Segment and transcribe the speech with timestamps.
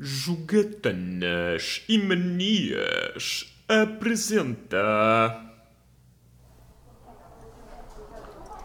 [0.00, 5.42] Jogatanas e Manias apresenta.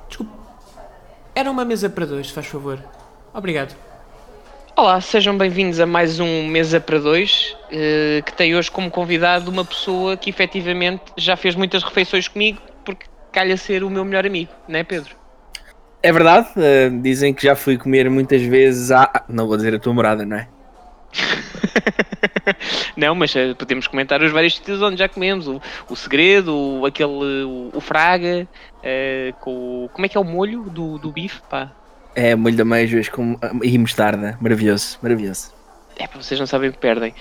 [0.08, 0.32] Desculpe.
[1.34, 2.78] Era uma mesa para dois, se faz favor.
[3.34, 3.76] Obrigado.
[4.76, 9.50] Olá, sejam bem-vindos a mais um Mesa para Dois, eh, que tem hoje como convidado
[9.50, 14.24] uma pessoa que efetivamente já fez muitas refeições comigo, porque calha ser o meu melhor
[14.24, 15.16] amigo, não é Pedro?
[16.04, 19.26] É verdade, eh, dizem que já fui comer muitas vezes à.
[19.28, 20.53] Não vou dizer a tua morada, não é?
[22.98, 25.48] não, mas eh, podemos comentar os vários sítios onde já comemos.
[25.48, 28.48] O, o segredo, o, aquele, o, o fraga,
[28.84, 31.72] eh, com o- como é que é o molho do, do bife, pá.
[32.16, 33.38] É molho de ameijoas com...
[33.64, 34.38] e mostarda.
[34.40, 35.52] Maravilhoso, maravilhoso.
[35.98, 37.14] É, pá, vocês não sabem o que perdem.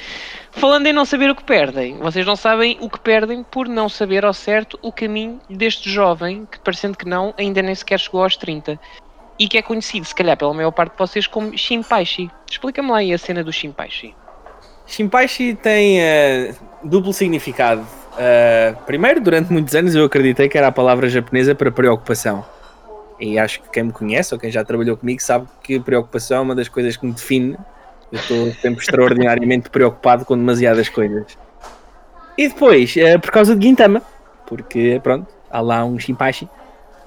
[0.50, 3.88] Falando em não saber o que perdem, vocês não sabem o que perdem por não
[3.88, 8.22] saber ao certo o caminho deste jovem que, parecendo que não, ainda nem sequer chegou
[8.22, 8.78] aos 30
[9.42, 12.30] e que é conhecido, se calhar, pela maior parte de vocês como Shinpaishi.
[12.48, 14.14] Explica-me lá aí a cena do Shinpaishi.
[14.86, 17.84] Shinpaishi tem eh, duplo significado.
[18.16, 22.44] Eh, primeiro, durante muitos anos eu acreditei que era a palavra japonesa para preocupação.
[23.18, 26.40] E acho que quem me conhece ou quem já trabalhou comigo sabe que preocupação é
[26.42, 27.56] uma das coisas que me define.
[28.12, 31.36] Eu estou sempre extraordinariamente preocupado com demasiadas coisas.
[32.38, 34.02] E depois, eh, por causa de Gintama,
[34.46, 36.48] porque pronto, há lá um Shinpaishi.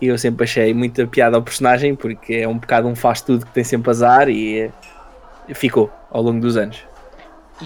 [0.02, 3.46] E eu sempre achei muita piada ao personagem, porque é um bocado um faz tudo
[3.46, 6.84] que tem sempre azar e eh, ficou ao longo dos anos.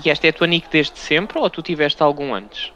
[0.04, 2.72] E esta é a tua nick desde sempre ou tu tiveste algum antes?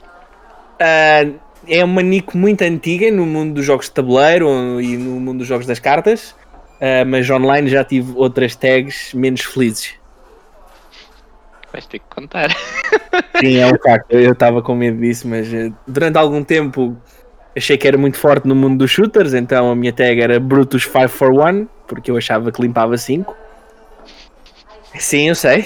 [0.80, 1.30] Ah,
[1.68, 5.48] é uma nick muito antiga no mundo dos jogos de tabuleiro e no mundo dos
[5.48, 6.36] jogos das cartas,
[6.82, 9.94] ah, mas online já tive outras tags menos felizes.
[11.72, 12.50] Vais ter que contar.
[13.40, 14.12] Sim, é um facto.
[14.12, 16.96] Eu estava com medo disso, mas eh, durante algum tempo
[17.56, 20.86] achei que era muito forte no mundo dos shooters, então a minha tag era Brutus
[20.86, 23.36] 541, porque eu achava que limpava 5.
[24.98, 25.66] Sim, eu sei.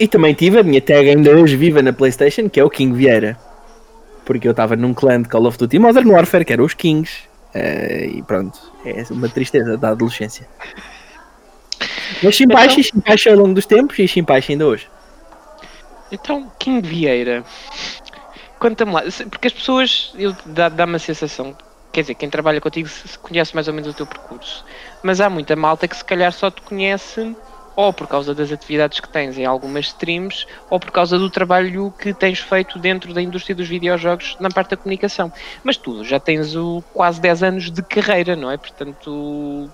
[0.00, 2.96] E também tive a minha tag ainda hoje viva na PlayStation, que é o King
[2.96, 3.36] Vieira.
[4.24, 7.26] Porque eu estava num clã de Call of Duty Modern Warfare, que era os Kings.
[7.54, 10.46] eh, e pronto, é uma tristeza da adolescência.
[12.22, 14.88] Mas Shimpaishi, Shimpaishi ao longo dos tempos e Shimpaishi ainda hoje.
[16.12, 17.44] Então, King Vieira,
[18.58, 20.12] conta-me lá, porque as pessoas,
[20.74, 21.56] dá-me a sensação,
[21.92, 22.88] quer dizer, quem trabalha contigo
[23.22, 24.64] conhece mais ou menos o teu percurso,
[25.02, 27.36] mas há muita malta que se calhar só te conhece
[27.76, 31.92] ou por causa das atividades que tens em algumas streams, ou por causa do trabalho
[31.92, 35.32] que tens feito dentro da indústria dos videojogos na parte da comunicação.
[35.62, 38.58] Mas tu já tens o quase 10 anos de carreira, não é?
[38.58, 39.72] Portanto,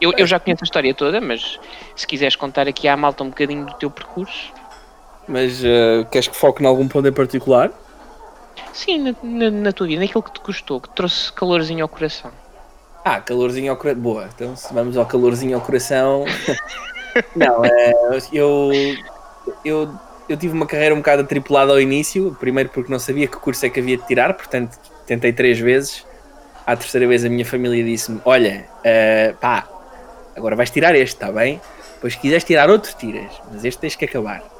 [0.00, 1.58] eu, eu já conheço a história toda, mas
[1.96, 4.54] se quiseres contar aqui à malta um bocadinho do teu percurso.
[5.26, 7.70] Mas eh, queres que foque em algum ponto em particular?
[8.72, 11.88] Sim, na, na, na tua vida, naquilo que te custou, que te trouxe calorzinho ao
[11.88, 12.30] coração.
[13.04, 14.02] Ah, calorzinho ao coração.
[14.02, 16.24] Boa, então se vamos ao calorzinho ao coração.
[17.36, 17.92] Não, é,
[18.32, 18.70] eu,
[19.64, 19.94] eu,
[20.28, 22.36] eu tive uma carreira um bocado atripulada ao início.
[22.40, 24.76] Primeiro porque não sabia que curso é que havia de tirar, portanto
[25.06, 26.04] tentei três vezes.
[26.66, 29.68] À terceira vez a minha família disse-me: Olha, eh, pá,
[30.34, 31.60] agora vais tirar este, está bem?
[31.94, 34.53] Depois se quiseres tirar outro, tiras, mas este tens que acabar.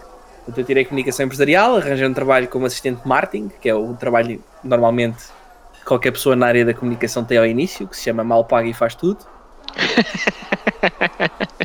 [0.46, 3.94] Então eu tirei comunicação empresarial, arranjei um trabalho como assistente de marketing, que é o
[3.94, 5.24] trabalho normalmente
[5.72, 8.68] que qualquer pessoa na área da comunicação tem ao início, que se chama mal paga
[8.68, 9.18] e faz tudo.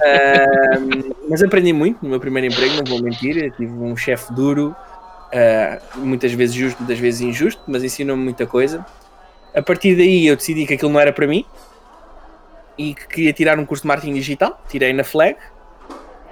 [0.02, 3.38] Ahm, mas aprendi muito no meu primeiro emprego, não vou mentir.
[3.38, 4.76] Eu tive um chefe duro,
[5.34, 8.86] ah, muitas vezes justo, muitas vezes injusto, mas ensinou-me muita coisa.
[9.54, 11.46] A partir daí eu decidi que aquilo não era para mim
[12.78, 14.62] e que queria tirar um curso de marketing digital.
[14.70, 15.36] Tirei na Flag.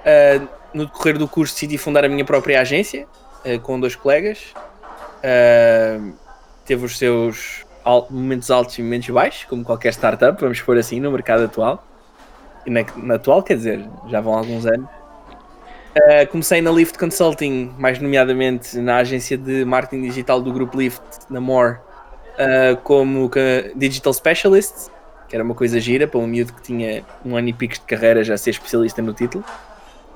[0.04, 3.06] Ah, no decorrer do curso decidi fundar a minha própria agência
[3.44, 4.54] ah, com dois colegas.
[5.22, 6.00] Ah,
[6.64, 7.64] teve os seus
[8.10, 11.84] momentos altos e momentos baixos, como qualquer startup, vamos pôr assim, no mercado atual.
[12.66, 14.88] E na, na atual, quer dizer, já vão alguns anos.
[15.96, 21.02] Ah, comecei na Lift Consulting, mais nomeadamente na agência de marketing digital do grupo Lift,
[21.30, 21.78] na More,
[22.84, 23.28] como
[23.74, 24.90] Digital Specialist,
[25.28, 27.80] que era uma coisa gira para um miúdo que tinha um ano e pico de
[27.80, 29.44] carreira já ser especialista no título.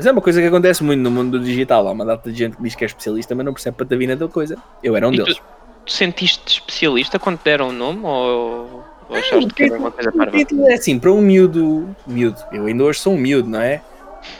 [0.02, 1.86] Mas é uma coisa que acontece muito no mundo do digital.
[1.86, 4.26] Há uma data de gente que diz que é especialista, mas não percebe patavina da
[4.26, 4.58] coisa.
[4.82, 5.36] Eu era um E deles.
[5.36, 5.42] tu,
[5.86, 10.10] tu sentiste especialista quando te deram o nome ou, ou achaste que era uma coisa
[10.10, 10.36] parva?
[10.36, 13.80] é assim, para um miúdo, miúdo, eu ainda hoje sou um miúdo, não é?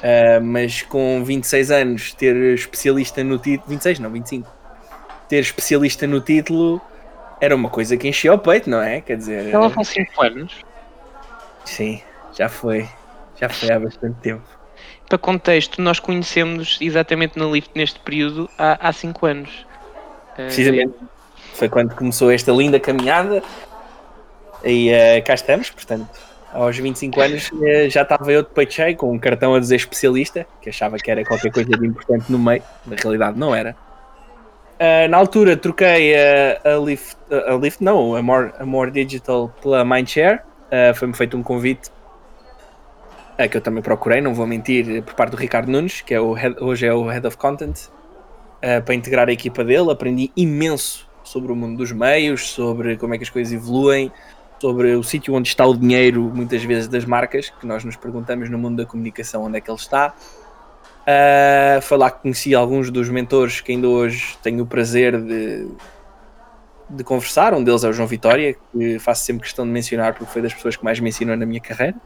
[0.03, 4.51] Ah, mas com 26 anos, ter especialista no título, 26 não, 25,
[5.29, 6.81] ter especialista no título
[7.41, 9.01] era uma coisa que enchia o peito, não é?
[9.01, 10.55] Quer dizer, Ela com 5 anos.
[11.65, 12.03] sim,
[12.33, 12.89] já foi,
[13.41, 14.43] já foi há bastante tempo.
[15.13, 19.67] Para contexto, nós conhecemos exatamente no Lift neste período há 5 anos.
[20.39, 20.95] Eh, Precisamente,
[21.53, 23.43] foi quando começou esta linda caminhada
[24.65, 26.09] e ah, cá estamos, portanto,
[26.51, 29.77] aos 25 anos eh, já estava eu de peito cheio com um cartão a dizer
[29.77, 33.77] especialista, que achava que era qualquer coisa de importante no meio, na realidade não era.
[34.81, 39.85] Uh, na altura troquei a, Lift, a Lift não, a More, a More Digital pela
[39.85, 40.41] Mindshare.
[40.69, 41.91] Uh, Foi-me feito um convite
[43.39, 46.21] uh, que eu também procurei, não vou mentir, por parte do Ricardo Nunes, que é
[46.21, 49.91] o head- hoje é o Head of Content, uh, para integrar a equipa dele.
[49.91, 54.11] Aprendi imenso sobre o mundo dos meios, sobre como é que as coisas evoluem,
[54.61, 58.49] sobre o sítio onde está o dinheiro, muitas vezes das marcas, que nós nos perguntamos
[58.49, 60.15] no mundo da comunicação onde é que ele está.
[61.03, 65.67] Uh, foi lá que conheci alguns dos mentores que ainda hoje tenho o prazer de,
[66.89, 67.55] de conversar.
[67.55, 70.55] Um deles é o João Vitória, que faço sempre questão de mencionar porque foi das
[70.55, 71.97] pessoas que mais me ensinou na minha carreira.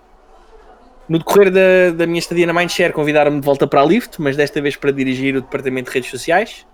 [1.08, 4.36] No decorrer da, da minha estadia na Mindshare, convidaram-me de volta para a Lift, mas
[4.36, 6.66] desta vez para dirigir o departamento de redes sociais.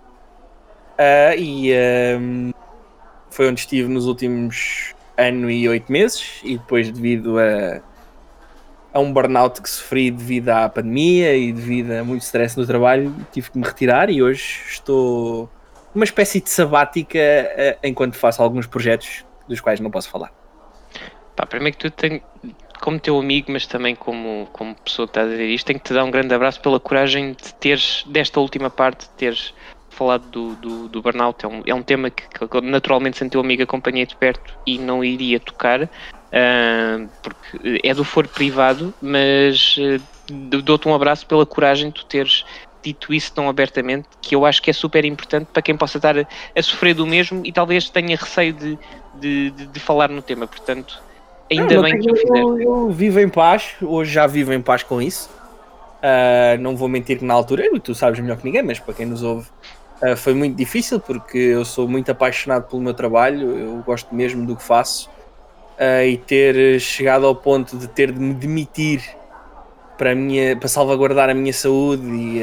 [0.93, 1.71] Uh, e
[2.19, 2.51] um,
[3.29, 7.81] foi onde estive nos últimos ano e oito meses, e depois, devido a,
[8.93, 13.15] a um burnout que sofri devido à pandemia e devido a muito stress no trabalho,
[13.31, 15.49] tive que me retirar e hoje estou
[15.93, 20.31] numa espécie de sabática eh, enquanto faço alguns projetos dos quais não posso falar.
[21.35, 22.21] Pá, primeiro que tudo, tenho,
[22.83, 25.85] como teu amigo, mas também como, como pessoa que está a dizer isto, tenho que
[25.85, 29.53] te dar um grande abraço pela coragem de teres, desta última parte, de teres
[29.89, 31.45] falado do, do, do burnout.
[31.45, 34.77] É um, é um tema que, que naturalmente, sendo teu amigo, acompanhei de perto e
[34.77, 35.89] não iria tocar,
[36.33, 40.01] ah, porque é do foro privado, mas ah,
[40.61, 42.43] dou-te um abraço pela coragem de tu teres
[42.83, 46.19] dito isso tão abertamente, que eu acho que é super importante para quem possa estar
[46.19, 48.77] a, a sofrer do mesmo e talvez tenha receio de,
[49.21, 50.45] de, de, de falar no tema.
[50.45, 51.01] Portanto,
[51.59, 52.27] ainda Não, bem que fizeste.
[52.29, 55.29] eu, eu vivo em paz, hoje já vivo em paz com isso.
[56.01, 59.05] Ah, não vou mentir que na altura, tu sabes melhor que ninguém, mas para quem
[59.05, 59.47] nos ouve,
[60.01, 64.45] ah, foi muito difícil porque eu sou muito apaixonado pelo meu trabalho, eu gosto mesmo
[64.45, 65.09] do que faço.
[65.79, 69.01] Ah, e ter chegado ao ponto de ter de me demitir
[69.97, 72.41] para, minha, para salvaguardar a minha saúde e,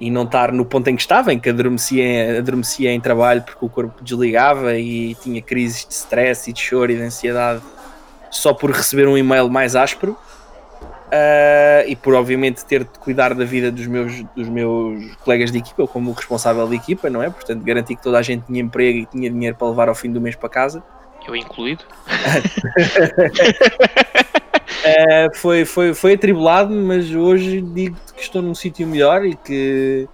[0.00, 3.42] e não estar no ponto em que estava, em que adormecia, em- adormecia em trabalho
[3.42, 7.60] porque o corpo desligava e tinha crises de stress e de choro e de ansiedade
[8.30, 10.16] só por receber um e-mail mais áspero
[11.12, 15.58] ah, e por obviamente ter de cuidar da vida dos meus, dos meus colegas de
[15.58, 17.28] equipa, eu como responsável de equipa, não é?
[17.28, 20.10] Portanto, garantir que toda a gente tinha emprego e tinha dinheiro para levar ao fim
[20.12, 20.82] do mês para casa.
[21.26, 21.84] Eu incluído.
[24.90, 30.08] Uh, foi, foi, foi atribulado, mas hoje digo-te que estou num sítio melhor e que,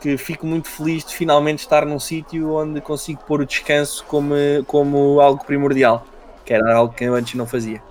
[0.00, 4.34] que fico muito feliz de finalmente estar num sítio onde consigo pôr o descanso como,
[4.66, 6.06] como algo primordial,
[6.44, 7.82] que era algo que eu antes não fazia.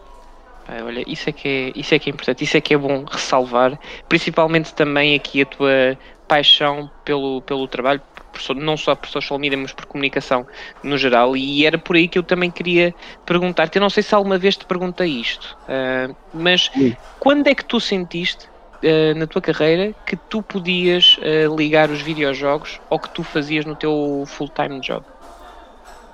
[0.83, 3.03] Olha, isso é, que é, isso é que é importante, isso é que é bom
[3.03, 3.77] ressalvar,
[4.07, 5.97] principalmente também aqui a tua
[6.27, 10.45] paixão pelo, pelo trabalho, por não só por social media, mas por comunicação
[10.83, 12.93] no geral, e era por aí que eu também queria
[13.25, 16.95] perguntar-te, eu não sei se alguma vez te perguntei isto, ah, mas Sim.
[17.19, 18.49] quando é que tu sentiste
[18.83, 23.65] ah, na tua carreira que tu podias ah, ligar os videojogos ao que tu fazias
[23.65, 25.05] no teu full-time job?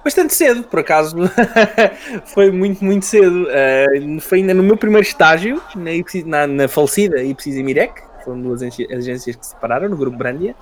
[0.03, 1.17] Bastante cedo, por acaso,
[2.33, 3.45] foi muito, muito cedo.
[3.45, 5.91] Uh, foi ainda no meu primeiro estágio, na,
[6.25, 10.55] na, na falecida Ipsis e Mirec, foram duas agências que se separaram no grupo Brandia.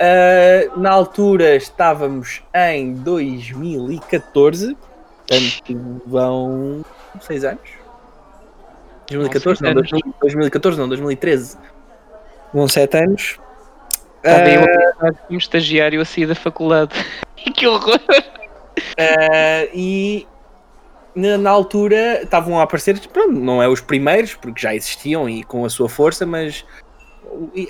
[0.00, 6.84] Uh, na altura estávamos em 2014, portanto vão
[7.20, 7.82] 6 anos.
[9.08, 11.58] 2014, não, Vão seis 2000 2014, não, 2013.
[12.52, 13.38] Vão 7 anos.
[14.16, 16.92] Estava eu Uh, a pensar como estagiário a sair da faculdade.
[17.54, 18.00] que horror!
[18.08, 20.26] Uh, e
[21.14, 25.42] na, na altura estavam a aparecer, pronto, não é os primeiros, porque já existiam e
[25.42, 26.64] com a sua força, mas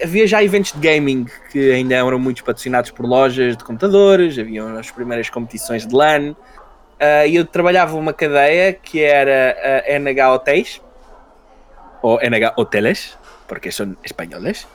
[0.02, 4.76] havia já eventos de gaming que ainda eram muitos patrocinados por lojas de computadores, haviam
[4.76, 6.32] as primeiras competições de LAN.
[6.32, 10.80] Uh, e eu trabalhava uma cadeia que era a NH Hotéis,
[12.00, 13.16] ou NH Hoteles,
[13.46, 14.66] porque são espanhóis.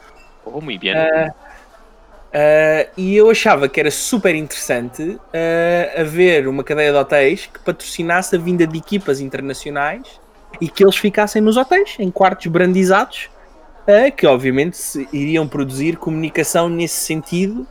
[0.45, 0.93] Oh, muito bem.
[0.95, 7.45] Uh, uh, e eu achava que era super interessante uh, haver uma cadeia de hotéis
[7.47, 10.19] que patrocinasse a vinda de equipas internacionais
[10.61, 13.29] e que eles ficassem nos hotéis, em quartos brandizados,
[14.15, 17.65] que obviamente iriam produzir comunicação nesse sentido,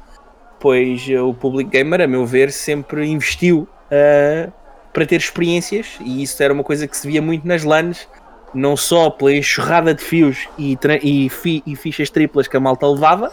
[0.58, 4.50] pois uh, o Public Gamer, a meu ver, sempre investiu uh,
[4.92, 8.08] para ter experiências e isso era uma coisa que se via muito nas LANs,
[8.54, 12.86] não só pela enxurrada de fios e, e, fi- e fichas triplas que a malta
[12.88, 13.30] levava,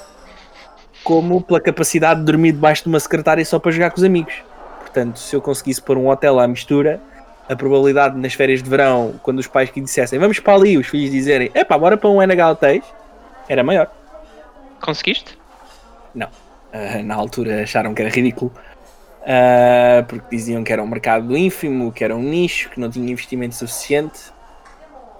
[1.05, 4.33] como pela capacidade de dormir debaixo de uma secretária só para jogar com os amigos.
[4.79, 7.01] Portanto, se eu conseguisse pôr um hotel à mistura,
[7.49, 10.87] a probabilidade nas férias de verão, quando os pais que dissessem vamos para ali, os
[10.87, 12.81] filhos dizerem epá, bora para um NH
[13.49, 13.91] era maior.
[14.81, 15.37] Conseguiste?
[16.73, 18.51] Ah, na altura acharam que era ridículo.
[19.21, 23.09] Uh, porque diziam que era um mercado ínfimo, que era um nicho, que não tinha
[23.09, 24.31] investimento suficiente.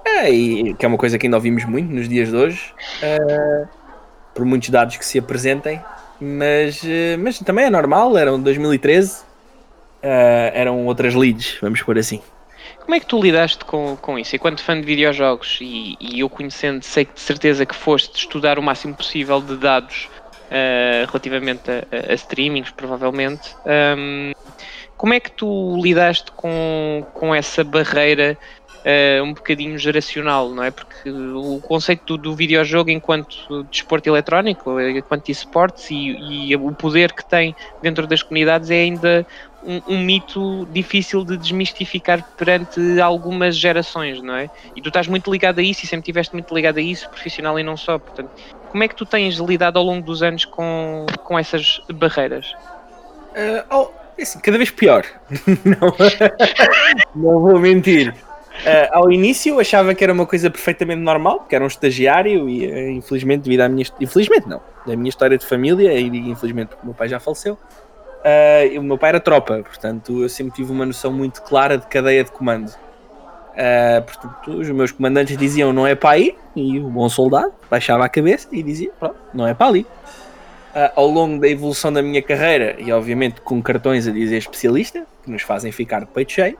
[0.05, 3.67] Uh, e que é uma coisa que ainda ouvimos muito nos dias de hoje, uh,
[4.33, 5.79] por muitos dados que se apresentem.
[6.19, 6.81] Mas,
[7.19, 9.23] mas também é normal, eram 2013,
[10.03, 12.21] eram outras leads, vamos por assim.
[12.79, 14.35] Como é que tu lidaste com, com isso?
[14.35, 18.63] Enquanto fã de videojogos e, e eu conhecendo, sei de certeza que foste estudar o
[18.63, 20.09] máximo possível de dados
[20.47, 23.55] uh, relativamente a, a, streamings, provavelmente.
[23.97, 24.33] Um,
[24.97, 28.37] como é que tu lidaste com, com essa barreira
[28.83, 30.71] uh, um bocadinho geracional, não é?
[30.71, 37.13] Porque o conceito do, do videojogo enquanto desporto eletrónico, enquanto esportes e, e o poder
[37.13, 39.25] que tem dentro das comunidades é ainda
[39.65, 44.49] um, um, mito difícil de desmistificar perante algumas gerações, não é?
[44.75, 47.59] E tu estás muito ligado a isso e sempre estiveste muito ligado a isso, profissional
[47.59, 47.97] e não só.
[47.97, 48.29] Portanto,
[48.69, 52.53] como é que tu tens lidado ao longo dos anos com, com essas barreiras?
[53.31, 55.05] Uh, oh, assim, cada vez pior.
[55.65, 55.95] não,
[57.15, 58.13] não vou mentir.
[58.61, 62.47] Uh, ao início eu achava que era uma coisa perfeitamente normal, que era um estagiário
[62.47, 66.69] e uh, infelizmente devido à minha infelizmente não, da minha história de família e infelizmente
[66.69, 67.57] porque o meu pai já faleceu.
[68.23, 71.85] Uh, o meu pai era tropa, portanto eu sempre tive uma noção muito clara de
[71.87, 72.69] cadeia de comando.
[72.69, 78.05] Uh, portanto, os meus comandantes diziam não é para aí, e o bom soldado baixava
[78.05, 79.81] a cabeça e dizia pronto, não é para ali.
[79.81, 85.05] Uh, ao longo da evolução da minha carreira, e obviamente com cartões a dizer especialista,
[85.21, 86.57] que nos fazem ficar de peito cheio,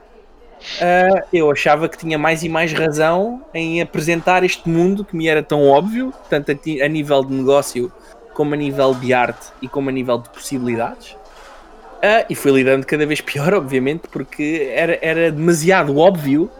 [1.32, 5.42] eu achava que tinha mais e mais razão em apresentar este mundo que me era
[5.42, 7.92] tão óbvio, tanto a, a nível de negócio,
[8.32, 11.16] como a nível de arte e como a nível de possibilidades.
[12.04, 16.50] Uh, e fui lidando cada vez pior, obviamente, porque era, era demasiado óbvio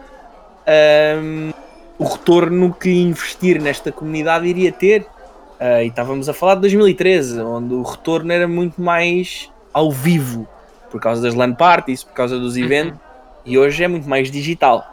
[1.21, 1.51] um,
[1.99, 5.03] o retorno que investir nesta comunidade iria ter.
[5.03, 10.47] Uh, e estávamos a falar de 2013, onde o retorno era muito mais ao vivo,
[10.89, 13.41] por causa das LAN parties, por causa dos eventos, uhum.
[13.45, 14.83] e hoje é muito mais digital.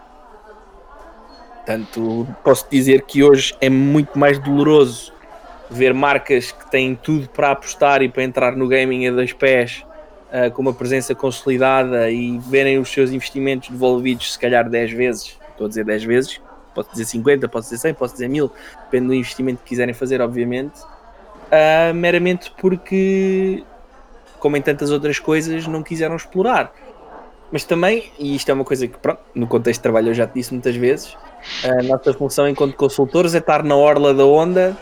[1.56, 5.14] Portanto, posso dizer que hoje é muito mais doloroso
[5.70, 9.82] ver marcas que têm tudo para apostar e para entrar no gaming a dois pés
[10.32, 15.38] uh, com uma presença consolidada e verem os seus investimentos devolvidos se calhar 10 vezes,
[15.50, 16.40] estou a dizer 10 vezes,
[16.74, 18.50] posso dizer 50, posso dizer 100, posso dizer 1000,
[18.84, 23.62] depende do investimento que quiserem fazer, obviamente, uh, meramente porque,
[24.38, 26.72] como em tantas outras coisas, não quiseram explorar.
[27.50, 30.26] Mas também, e isto é uma coisa que, pronto, no contexto de trabalho eu já
[30.26, 31.14] te disse muitas vezes,
[31.62, 34.74] a nossa função enquanto consultores é estar na orla da onda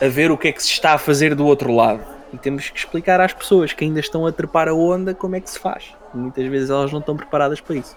[0.00, 2.70] a ver o que é que se está a fazer do outro lado e temos
[2.70, 5.58] que explicar às pessoas que ainda estão a trepar a onda como é que se
[5.58, 5.94] faz.
[6.14, 7.96] Muitas vezes elas não estão preparadas para isso.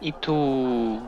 [0.00, 1.00] E tu,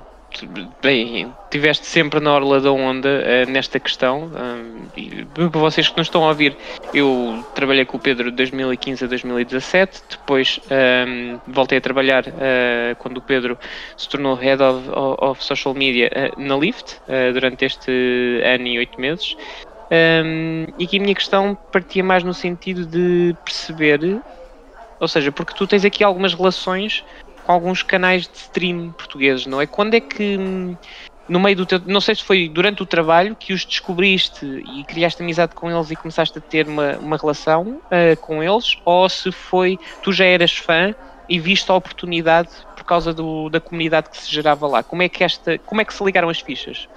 [0.83, 4.29] bem, tiveste sempre na orla da onda uh, nesta questão.
[4.29, 6.57] Uh, para vocês que nos estão a ouvir,
[6.93, 10.03] eu trabalhei com o Pedro de 2015 a 2017.
[10.11, 10.61] Depois
[11.09, 13.57] um, voltei a trabalhar uh, quando o Pedro
[13.97, 17.01] se tornou Head of, of Social Media na Lyft
[17.33, 19.37] durante este ano e oito meses.
[19.93, 24.21] Um, e que a minha questão partia mais no sentido de perceber,
[25.01, 27.05] ou seja, porque tu tens aqui algumas relações
[27.45, 29.67] com alguns canais de stream portugueses, não é?
[29.67, 30.39] Quando é que
[31.29, 34.85] no meio do teu, não sei se foi durante o trabalho que os descobriste e
[34.85, 39.09] criaste amizade com eles e começaste a ter uma, uma relação uh, com eles, ou
[39.09, 40.95] se foi tu já eras fã
[41.29, 44.83] e viste a oportunidade por causa do, da comunidade que se gerava lá.
[44.83, 46.89] Como é que esta, como é que se ligaram as fichas?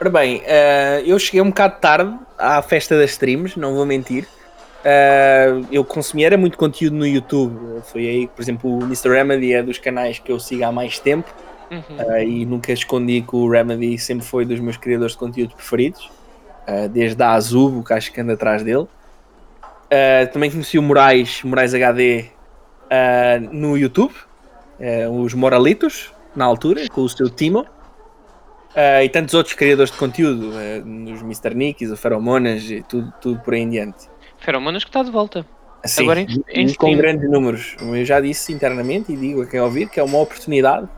[0.00, 4.26] Ora bem, uh, eu cheguei um bocado tarde à festa das streams, não vou mentir.
[4.80, 7.80] Uh, eu consumi era muito conteúdo no YouTube.
[7.84, 9.08] Foi aí, por exemplo, o Mr.
[9.10, 11.32] Remedy é dos canais que eu sigo há mais tempo.
[11.70, 11.96] Uhum.
[11.96, 16.10] Uh, e nunca escondi que o Remedy sempre foi dos meus criadores de conteúdo preferidos.
[16.90, 18.86] desde a Azubo, que acho que anda atrás dele.
[20.32, 22.26] também conheci o Moraes, Moraes HD,
[23.52, 24.14] no YouTube.
[25.24, 27.66] os Moralitos, na altura, com o seu Timo.
[28.74, 31.54] Uh, e tantos outros criadores de conteúdo, uh, nos Mr.
[31.54, 34.08] Nicks, o Feromonas e tudo, tudo por aí em diante.
[34.38, 35.46] Feromonas que está de volta.
[35.84, 37.76] Sim, Agora em, em com grandes números.
[37.80, 40.88] Eu já disse internamente e digo a quem ouvir que é uma oportunidade.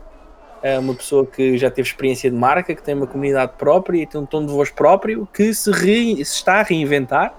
[0.63, 4.07] É uma pessoa que já teve experiência de marca, que tem uma comunidade própria e
[4.07, 7.35] tem um tom de voz próprio, que se, re, se está a reinventar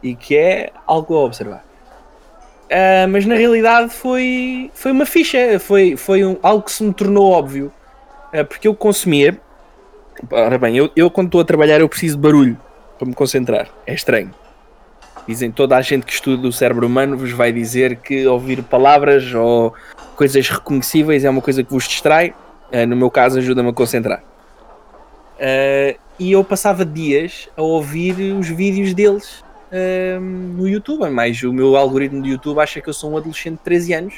[0.00, 1.64] e que é algo a observar.
[2.66, 6.94] Uh, mas na realidade foi, foi uma ficha, foi, foi um, algo que se me
[6.94, 7.72] tornou óbvio.
[8.32, 9.36] Uh, porque eu consumia
[10.30, 12.58] Ora bem, eu, eu quando estou a trabalhar eu preciso de barulho
[12.98, 13.68] para me concentrar.
[13.86, 14.30] É estranho.
[15.26, 19.32] Dizem toda a gente que estuda o cérebro humano vos vai dizer que ouvir palavras
[19.34, 19.72] ou
[20.16, 22.34] coisas reconhecíveis é uma coisa que vos distrai.
[22.72, 24.22] Uh, no meu caso, ajuda-me a concentrar.
[25.36, 31.08] Uh, e eu passava dias a ouvir os vídeos deles hum, no YouTube.
[31.08, 34.14] Mas o meu algoritmo do YouTube acha que eu sou um adolescente de 13 anos.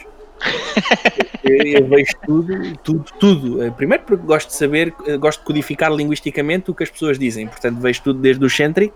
[1.45, 3.65] Eu, vejo tudo, tudo, tudo.
[3.65, 7.19] Eh, Primeiro porque gosto de saber, eh, gosto de codificar linguisticamente o que as pessoas
[7.19, 7.47] dizem.
[7.47, 8.95] Portanto, vejo tudo desde o Centric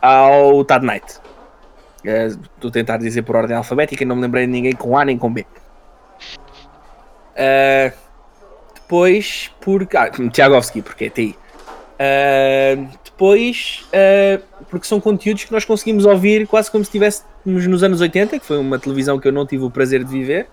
[0.00, 1.20] ao Tad Night.
[2.04, 5.04] Eh, Estou a tentar dizer por ordem alfabética não me lembrei de ninguém com A
[5.04, 5.46] nem com B.
[7.36, 7.92] Eh,
[8.74, 9.96] depois, porque.
[9.96, 11.36] Ah, Tiagovski, porque é TI.
[12.00, 17.82] Uh, depois, uh, porque são conteúdos que nós conseguimos ouvir quase como se estivéssemos nos
[17.82, 20.48] anos 80, que foi uma televisão que eu não tive o prazer de viver,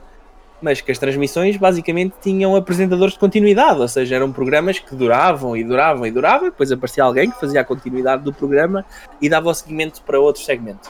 [0.61, 5.55] mas que as transmissões basicamente tinham apresentadores de continuidade, ou seja, eram programas que duravam
[5.55, 8.85] e duravam e duravam, depois aparecia alguém que fazia a continuidade do programa
[9.21, 10.89] e dava o seguimento para outro segmento.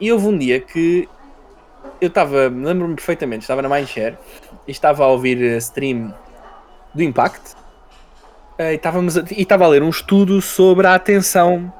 [0.00, 1.08] E houve um dia que
[2.00, 4.16] eu estava, lembro-me perfeitamente, estava na Mindshare
[4.66, 6.12] e estava a ouvir a stream
[6.94, 7.54] do Impact
[8.58, 8.80] eh, e
[9.36, 11.72] e estava a ler um estudo sobre a atenção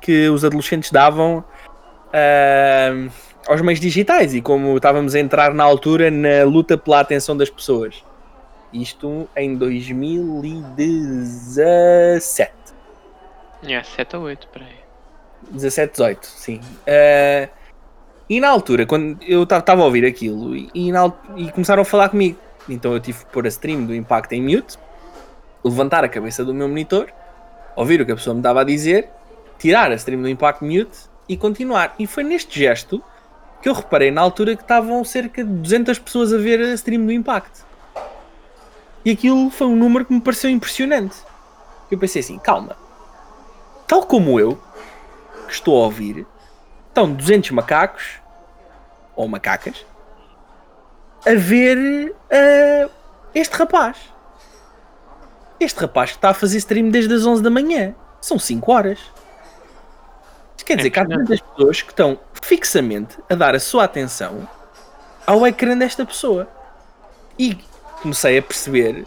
[0.00, 1.44] que os adolescentes davam
[2.12, 3.08] ah,
[3.46, 7.50] aos meios digitais e como estávamos a entrar na altura na luta pela atenção das
[7.50, 8.04] pessoas.
[8.72, 12.52] Isto em 2017.
[13.62, 14.80] É, 7 ou 8, peraí.
[15.50, 16.60] 17, 18, sim.
[16.86, 17.48] Eh,
[18.28, 21.84] e na altura, quando eu estava a ouvir aquilo e, e na e começaram a
[21.84, 22.38] falar comigo,
[22.68, 24.78] então eu tive que pôr a stream do Impact em mute,
[25.64, 27.12] levantar a cabeça do meu monitor,
[27.74, 29.08] ouvir o que a pessoa me estava a dizer,
[29.60, 30.98] tirar a stream do Impact mute
[31.28, 31.94] e continuar.
[31.98, 33.02] E foi neste gesto
[33.62, 37.04] que eu reparei na altura que estavam cerca de 200 pessoas a ver a stream
[37.04, 37.62] do Impact.
[39.04, 41.16] E aquilo foi um número que me pareceu impressionante.
[41.90, 42.76] Eu pensei assim, calma.
[43.86, 44.58] Tal como eu,
[45.46, 46.26] que estou a ouvir,
[46.88, 48.18] estão 200 macacos
[49.14, 49.84] ou macacas
[51.26, 52.88] a ver ah,
[53.34, 53.98] este rapaz.
[55.58, 57.94] Este rapaz que está a fazer stream desde as 11 da manhã.
[58.20, 58.98] São 5 horas.
[60.70, 64.48] Quer dizer que há tantas pessoas que estão fixamente a dar a sua atenção
[65.26, 66.46] ao ecrã desta pessoa.
[67.36, 67.58] E
[68.00, 69.04] comecei a perceber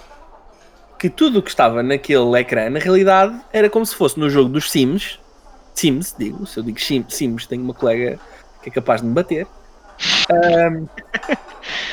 [1.00, 4.50] que tudo o que estava naquele ecrã, na realidade, era como se fosse no jogo
[4.50, 5.20] dos Sims.
[5.74, 6.46] Sims, digo.
[6.46, 8.20] Se eu digo Sim- Sims, tenho uma colega
[8.62, 9.48] que é capaz de me bater.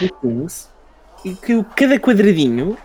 [0.00, 0.68] Dos Sims.
[1.24, 2.76] E que cada quadradinho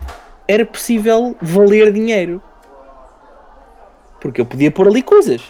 [0.47, 2.43] era possível valer dinheiro.
[4.21, 5.41] Porque eu podia pôr ali coisas.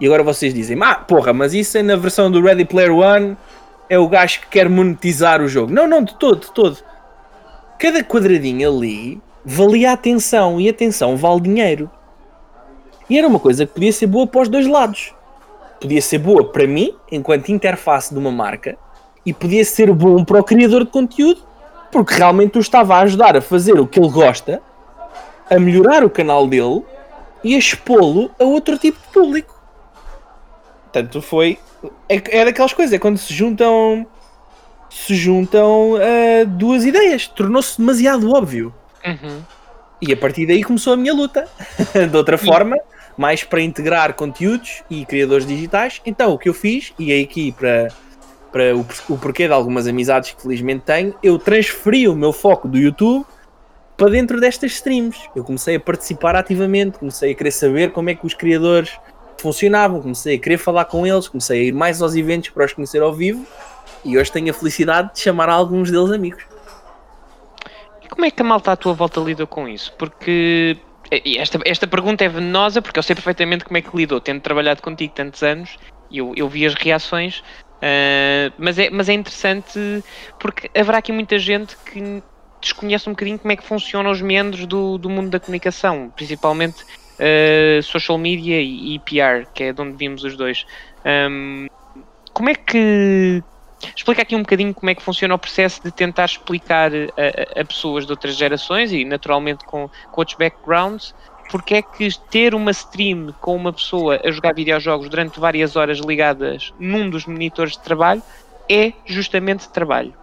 [0.00, 3.36] E agora vocês dizem, ah, porra, mas isso é na versão do Ready Player One,
[3.88, 5.72] é o gajo que quer monetizar o jogo.
[5.72, 6.78] Não, não, de todo, de todo.
[7.78, 11.90] Cada quadradinho ali valia atenção e atenção vale dinheiro.
[13.08, 15.14] E era uma coisa que podia ser boa para os dois lados.
[15.80, 18.78] Podia ser boa para mim, enquanto interface de uma marca,
[19.26, 21.42] e podia ser bom para o criador de conteúdo,
[21.92, 24.62] porque realmente o estava a ajudar a fazer o que ele gosta,
[25.50, 26.82] a melhorar o canal dele
[27.42, 29.53] e a expô-lo a outro tipo de público.
[30.94, 31.58] Portanto, foi.
[32.08, 34.06] É, é daquelas coisas, é quando se juntam.
[34.88, 37.26] Se juntam ah, duas ideias.
[37.26, 38.72] Tornou-se demasiado óbvio.
[39.04, 39.42] Uhum.
[40.00, 41.48] E a partir daí começou a minha luta.
[42.08, 42.76] de outra forma,
[43.16, 46.00] mais para integrar conteúdos e criadores digitais.
[46.06, 47.88] Então, o que eu fiz, e é aqui para,
[48.52, 52.68] para o, o porquê de algumas amizades que felizmente tenho, eu transferi o meu foco
[52.68, 53.26] do YouTube
[53.96, 55.18] para dentro destas streams.
[55.34, 58.96] Eu comecei a participar ativamente, comecei a querer saber como é que os criadores
[59.38, 62.72] funcionavam, comecei a querer falar com eles, comecei a ir mais aos eventos para os
[62.72, 63.46] conhecer ao vivo
[64.04, 66.44] e hoje tenho a felicidade de chamar alguns deles amigos.
[68.02, 69.92] E como é que a malta à tua volta lidou com isso?
[69.98, 70.76] Porque
[71.24, 74.40] e esta, esta pergunta é venenosa porque eu sei perfeitamente como é que lidou, tendo
[74.40, 75.76] trabalhado contigo tantos anos,
[76.10, 77.42] eu, eu vi as reações,
[77.82, 80.02] ah, mas, é, mas é interessante
[80.38, 82.22] porque haverá aqui muita gente que
[82.60, 86.82] desconhece um bocadinho como é que funcionam os meandros do, do mundo da comunicação, principalmente
[87.18, 90.66] ah, social media e, e PR, que é de onde vimos os dois.
[91.04, 91.66] Ahm,
[92.32, 93.42] como é que
[93.94, 97.64] Explica aqui um bocadinho como é que funciona o processo de tentar explicar a, a-
[97.64, 101.14] pessoas de outras gerações e naturalmente com, com outros backgrounds
[101.50, 105.98] porque é que ter uma stream com uma pessoa a jogar videojogos durante várias horas
[105.98, 108.22] ligadas num dos monitores de trabalho
[108.70, 110.14] é justamente trabalho.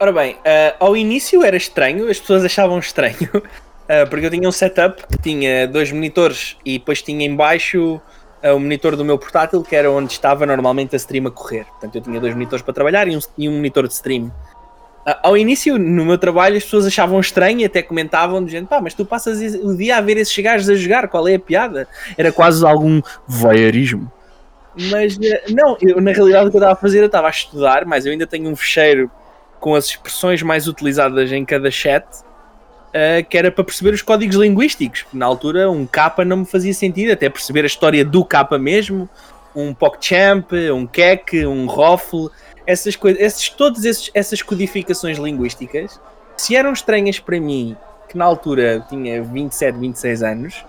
[0.00, 3.30] Ora bem, ah, ao início era estranho, as pessoas achavam estranho,
[3.88, 8.00] ah, porque eu tinha um setup que tinha dois monitores e depois tinha em baixo
[8.42, 11.64] ah, o monitor do meu portátil, que era onde estava normalmente a stream a correr.
[11.64, 14.32] Portanto, eu tinha dois monitores para trabalhar e um, e um monitor de stream.
[15.04, 18.80] Ah, ao início, no meu trabalho, as pessoas achavam estranho e até comentavam, dizendo, pá,
[18.80, 21.88] mas tu passas o dia a ver esses gajos a jogar, qual é a piada?
[22.16, 24.10] Era quase algum voyeurismo.
[24.90, 27.30] Mas eh, não, eu, na realidade o que eu estava a fazer, eu estava a
[27.30, 29.10] estudar, mas eu ainda tenho um fecheiro
[29.60, 32.06] com as expressões mais utilizadas em cada chat
[32.92, 35.04] uh, que era para perceber os códigos linguísticos.
[35.12, 39.08] Na altura, um capa não me fazia sentido, até perceber a história do capa mesmo,
[39.54, 42.28] um PogChamp, um Kek, um Roffle,
[42.66, 46.00] essas coisas, esses, todas esses, essas codificações linguísticas,
[46.36, 47.76] se eram estranhas para mim,
[48.08, 50.64] que na altura tinha 27, 26 anos,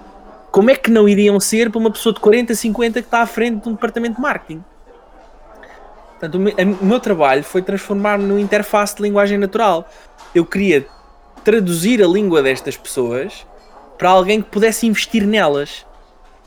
[0.52, 3.26] como é que não iriam ser para uma pessoa de 40, 50 que está à
[3.26, 4.64] frente de um departamento de marketing?
[6.12, 9.90] Portanto, o meu trabalho foi transformar-me numa interface de linguagem natural.
[10.34, 10.88] Eu queria
[11.44, 13.46] traduzir a língua destas pessoas
[13.98, 15.86] para alguém que pudesse investir nelas.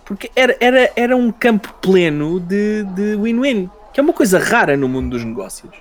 [0.04, 2.85] Porque era, era, era um campo pleno de
[3.16, 5.74] win-win, que é uma coisa rara no mundo dos negócios.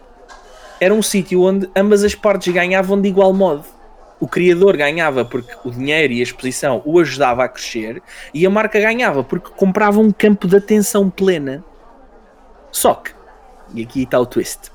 [0.80, 3.64] Era um sítio onde ambas as partes ganhavam de igual modo.
[4.20, 8.02] O criador ganhava porque o dinheiro e a exposição o ajudava a crescer
[8.34, 11.64] e a marca ganhava porque comprava um campo de atenção plena.
[12.72, 13.12] Só que,
[13.74, 14.72] e aqui está o twist,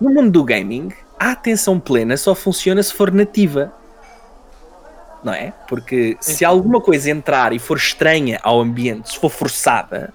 [0.00, 3.72] no mundo do gaming, a atenção plena só funciona se for nativa.
[5.22, 5.52] Não é?
[5.68, 10.12] Porque se alguma coisa entrar e for estranha ao ambiente, se for forçada,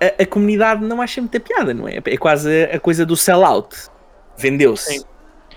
[0.00, 1.96] a, a comunidade não acha muita piada, não é?
[1.96, 3.88] É quase a, a coisa do sell-out.
[4.36, 5.04] Vendeu-se.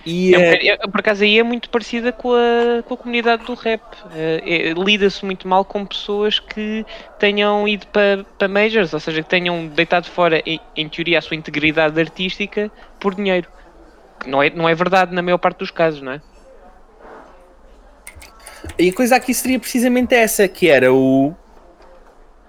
[0.06, 3.54] E, é, é, por acaso aí é muito parecida com a, com a comunidade do
[3.54, 3.82] rap.
[4.14, 6.86] É, é, Lida-se muito mal com pessoas que
[7.20, 11.22] tenham ido para, para majors, ou seja, que tenham deitado fora, em, em teoria, a
[11.22, 13.48] sua integridade artística por dinheiro
[14.26, 16.22] não é, não é verdade na maior parte dos casos, não é?
[18.78, 21.34] E a coisa aqui seria precisamente essa, que era o.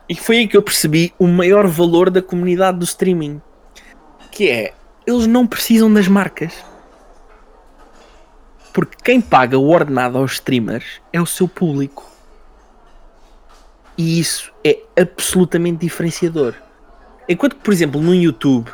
[0.08, 3.40] E foi aí que eu percebi o maior valor da comunidade do streaming.
[4.30, 4.74] Que é,
[5.06, 6.52] eles não precisam das marcas.
[8.72, 12.10] Porque quem paga o ordenado aos streamers é o seu público.
[13.96, 16.54] E isso é absolutamente diferenciador.
[17.28, 18.70] Enquanto que, por exemplo, no YouTube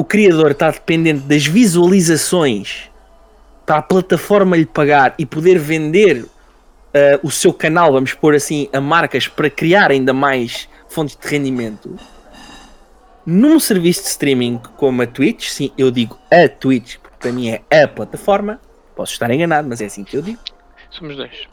[0.00, 2.90] o criador está dependente das visualizações
[3.66, 6.30] para a plataforma lhe pagar e poder vender uh,
[7.22, 11.98] o seu canal, vamos pôr assim, a marcas para criar ainda mais fontes de rendimento.
[13.26, 17.50] Num serviço de streaming como a Twitch, sim, eu digo a Twitch, porque para mim
[17.50, 18.58] é a plataforma.
[18.96, 20.40] Posso estar enganado, mas é assim que eu digo.
[20.88, 21.46] Somos dois.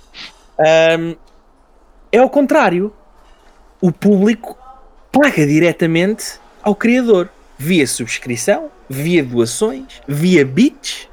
[0.97, 1.17] Um,
[2.13, 2.93] é ao contrário.
[3.81, 4.57] O público
[5.12, 11.10] paga diretamente ao criador via subscrição, via doações, via bits.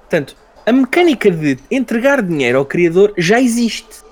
[0.00, 4.02] Portanto, a mecânica de entregar dinheiro ao criador já existe.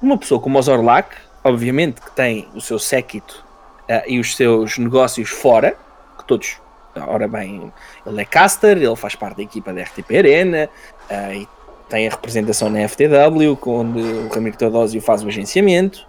[0.00, 3.44] Uma pessoa como o Zorlak, obviamente que tem o seu séquito
[3.82, 5.76] uh, e os seus negócios fora,
[6.16, 6.56] que todos,
[6.96, 7.72] ora bem,
[8.06, 10.70] ele é caster, ele faz parte da equipa da RTP Arena
[11.10, 11.48] uh, e
[11.88, 16.06] tem a representação na FTW, onde o Ramiro Teodósio faz o agenciamento.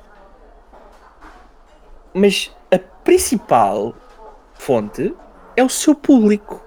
[2.13, 3.95] Mas a principal
[4.59, 5.15] fonte
[5.55, 6.63] é o seu público.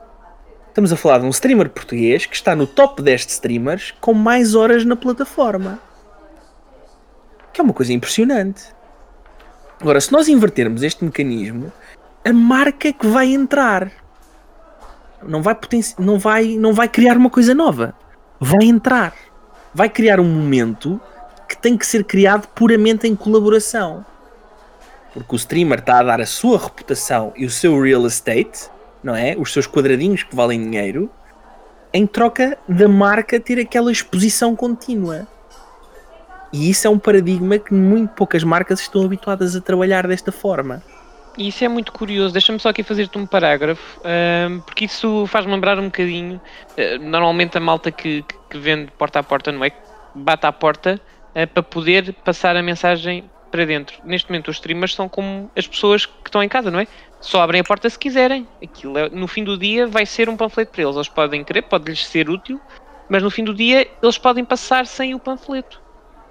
[0.69, 4.13] Estamos a falar de um streamer português que está no top 10 de streamers com
[4.13, 5.79] mais horas na plataforma.
[7.53, 8.65] Que é uma coisa impressionante.
[9.81, 11.73] Agora, se nós invertermos este mecanismo,
[12.25, 13.93] a marca é que vai entrar
[15.27, 15.57] não vai,
[15.99, 17.95] não vai, não vai criar uma coisa nova.
[18.41, 19.15] Vai entrar.
[19.75, 21.01] Vai criar um momento
[21.49, 24.05] que tem que ser criado puramente em colaboração
[25.12, 28.68] porque o streamer está a dar a sua reputação e o seu real estate,
[29.03, 29.35] não é?
[29.37, 31.11] Os seus quadradinhos que valem dinheiro,
[31.92, 35.27] em troca da marca ter aquela exposição contínua.
[36.53, 40.83] E isso é um paradigma que muito poucas marcas estão habituadas a trabalhar desta forma.
[41.37, 42.33] E isso é muito curioso.
[42.33, 44.01] Deixa-me só aqui fazer-te um parágrafo,
[44.66, 46.40] porque isso faz-me lembrar um bocadinho.
[46.72, 49.72] Uh, normalmente a malta que, que, vende porta a porta, não é?
[50.14, 54.01] Bate à porta uh, para poder passar a mensagem para dentro.
[54.03, 56.88] Neste momento, os streamers são como as pessoas que estão em casa, não é?
[57.21, 58.49] Só abrem a porta se quiserem.
[58.61, 60.97] Aquilo é, no fim do dia vai ser um panfleto para eles.
[60.97, 62.61] Eles podem querer, pode-lhes ser útil,
[63.09, 65.81] mas no fim do dia eles podem passar sem o panfleto.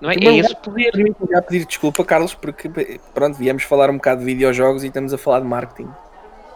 [0.01, 0.15] Não é?
[0.15, 0.91] é esse poder.
[1.29, 2.69] Já pedir desculpa, Carlos, porque
[3.13, 5.89] pronto, viemos falar um bocado de videojogos e estamos a falar de marketing.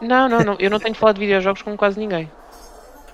[0.02, 0.58] Não, não, não.
[0.60, 2.30] Eu não tenho falado de videojogos com quase ninguém.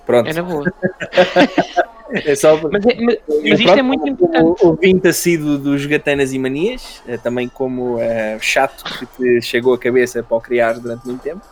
[0.06, 0.28] Pronto.
[0.28, 0.64] É na boa.
[2.10, 4.64] É só mas, é, mas, mas isto é muito importante.
[4.64, 8.00] O ouvinte assíduo dos Gatanas e Manias, é também como uh,
[8.40, 11.42] chato que te chegou à cabeça para o criar durante muito tempo.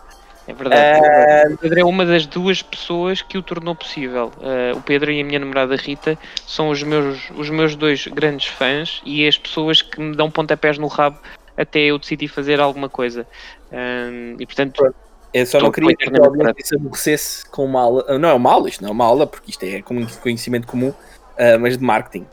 [0.46, 1.48] É verdade.
[1.50, 4.32] Uh, o Pedro é uma das duas pessoas que o tornou possível.
[4.38, 8.46] Uh, o Pedro e a minha namorada Rita são os meus, os meus dois grandes
[8.46, 11.18] fãs e as pessoas que me dão pontapés no rabo
[11.56, 13.26] até eu decidir fazer alguma coisa.
[13.70, 14.74] Uh, e portanto.
[14.76, 18.18] Pronto eu só não queria que audiência se aborrecesse com uma aula.
[18.18, 21.60] Não é uma aula, isto não é uma aula, porque isto é conhecimento comum, uh,
[21.60, 22.26] mas de marketing.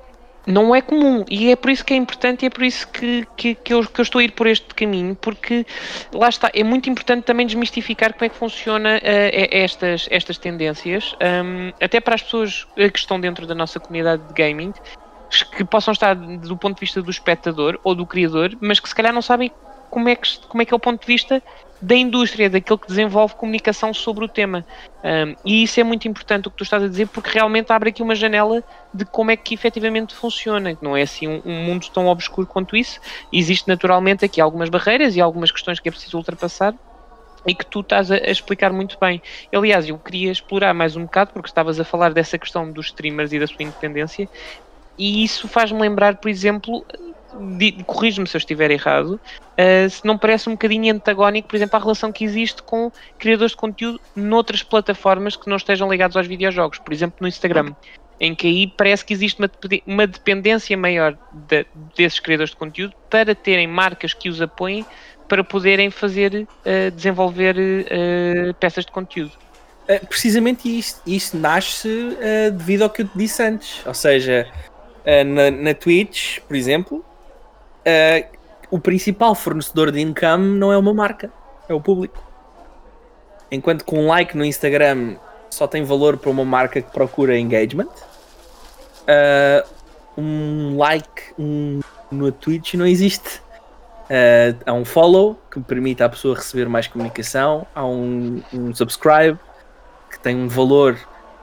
[0.48, 3.28] não é comum e é por isso que é importante e é por isso que,
[3.36, 5.66] que, que, eu, que eu estou a ir por este caminho, porque
[6.14, 9.02] lá está, é muito importante também desmistificar como é que funciona uh,
[9.52, 14.34] estas, estas tendências, um, até para as pessoas que estão dentro da nossa comunidade de
[14.34, 14.74] gaming,
[15.56, 18.96] que possam estar do ponto de vista do espectador ou do criador, mas que se
[18.96, 19.52] calhar não sabem
[19.90, 21.42] como é que, como é, que é o ponto de vista
[21.82, 24.66] da indústria, daquele que desenvolve comunicação sobre o tema.
[25.04, 27.90] Um, e isso é muito importante o que tu estás a dizer, porque realmente abre
[27.90, 30.78] aqui uma janela de como é que efetivamente funciona.
[30.82, 33.00] Não é assim um, um mundo tão obscuro quanto isso.
[33.32, 36.74] Existe naturalmente aqui algumas barreiras e algumas questões que é preciso ultrapassar.
[37.46, 39.22] E que tu estás a, a explicar muito bem.
[39.54, 43.32] Aliás, eu queria explorar mais um bocado, porque estavas a falar dessa questão dos streamers
[43.32, 44.28] e da sua independência,
[44.98, 46.84] e isso faz-me lembrar, por exemplo,
[47.86, 51.80] corrijo-me se eu estiver errado, uh, se não parece um bocadinho antagónico, por exemplo, à
[51.80, 56.80] relação que existe com criadores de conteúdo noutras plataformas que não estejam ligados aos videojogos,
[56.80, 57.74] por exemplo, no Instagram,
[58.20, 59.50] em que aí parece que existe uma,
[59.86, 64.86] uma dependência maior de, desses criadores de conteúdo para terem marcas que os apoiem
[65.28, 69.32] para poderem fazer, uh, desenvolver uh, peças de conteúdo.
[70.10, 72.10] Precisamente isto, isto nasce
[72.52, 74.46] devido ao que eu te disse antes, ou seja,
[75.26, 77.06] na, na Twitch, por exemplo,
[77.88, 78.38] uh,
[78.70, 81.32] o principal fornecedor de income não é uma marca,
[81.70, 82.22] é o público.
[83.50, 85.16] Enquanto que um like no Instagram
[85.50, 87.90] só tem valor para uma marca que procura engagement,
[89.08, 89.68] uh,
[90.18, 91.80] um like um,
[92.12, 93.42] no Twitch não existe.
[94.10, 99.38] Uh, há um follow que permite à pessoa receber mais comunicação, há um, um subscribe
[100.10, 100.98] que tem um valor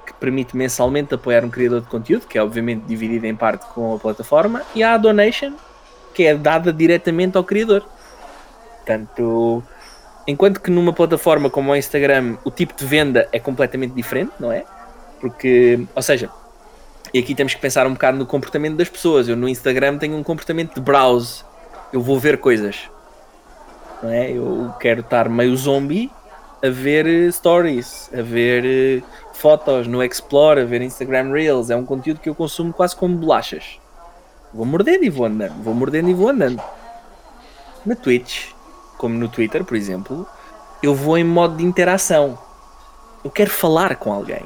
[0.06, 3.94] que permite mensalmente apoiar um criador de conteúdo, que é obviamente dividido em parte com
[3.94, 5.54] a plataforma, e há a donation
[6.14, 7.84] que é dada diretamente ao criador.
[8.76, 9.62] Portanto,
[10.26, 14.52] enquanto que numa plataforma como o Instagram o tipo de venda é completamente diferente, não
[14.52, 14.64] é?
[15.20, 16.30] Porque, ou seja,
[17.12, 19.28] e aqui temos que pensar um bocado no comportamento das pessoas.
[19.28, 21.44] Eu no Instagram tenho um comportamento de browse,
[21.92, 22.90] eu vou ver coisas,
[24.02, 24.30] não é?
[24.30, 26.10] Eu quero estar meio zombie
[26.64, 29.02] a ver eh, stories, a ver eh,
[29.34, 31.70] fotos no Explore, a ver Instagram Reels.
[31.70, 33.78] É um conteúdo que eu consumo quase como bolachas.
[34.54, 36.62] Vou mordendo e vou andando, vou mordendo e vou andando.
[37.84, 38.52] Na Twitch,
[38.96, 40.26] como no Twitter, por exemplo,
[40.80, 42.38] eu vou em modo de interação.
[43.24, 44.44] Eu quero falar com alguém.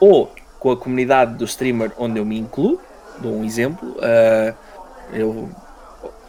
[0.00, 2.80] Ou com a comunidade do streamer onde eu me incluo.
[3.18, 3.90] Dou um exemplo.
[3.90, 4.54] Uh,
[5.12, 5.50] eu,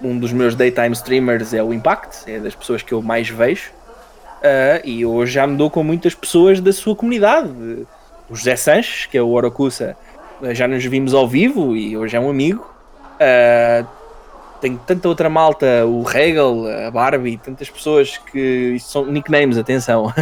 [0.02, 3.72] um dos meus daytime streamers é o Impact, é das pessoas que eu mais vejo.
[4.40, 7.50] Uh, e eu já me dou com muitas pessoas da sua comunidade.
[8.30, 9.96] O José Sanches, que é o Orocusa,
[10.54, 12.66] já nos vimos ao vivo e hoje é um amigo.
[13.16, 13.88] Uh,
[14.60, 20.14] tenho tanta outra malta, o Regal, a Barbie, tantas pessoas que isto são nicknames, atenção.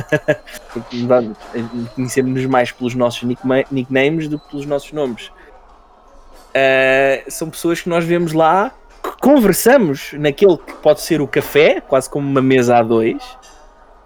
[1.96, 3.24] Conhecemos-nos mais pelos nossos
[3.72, 5.28] nicknames do que pelos nossos nomes.
[5.28, 8.74] Uh, são pessoas que nós vemos lá,
[9.04, 13.24] que conversamos naquele que pode ser o café, quase como uma mesa a dois,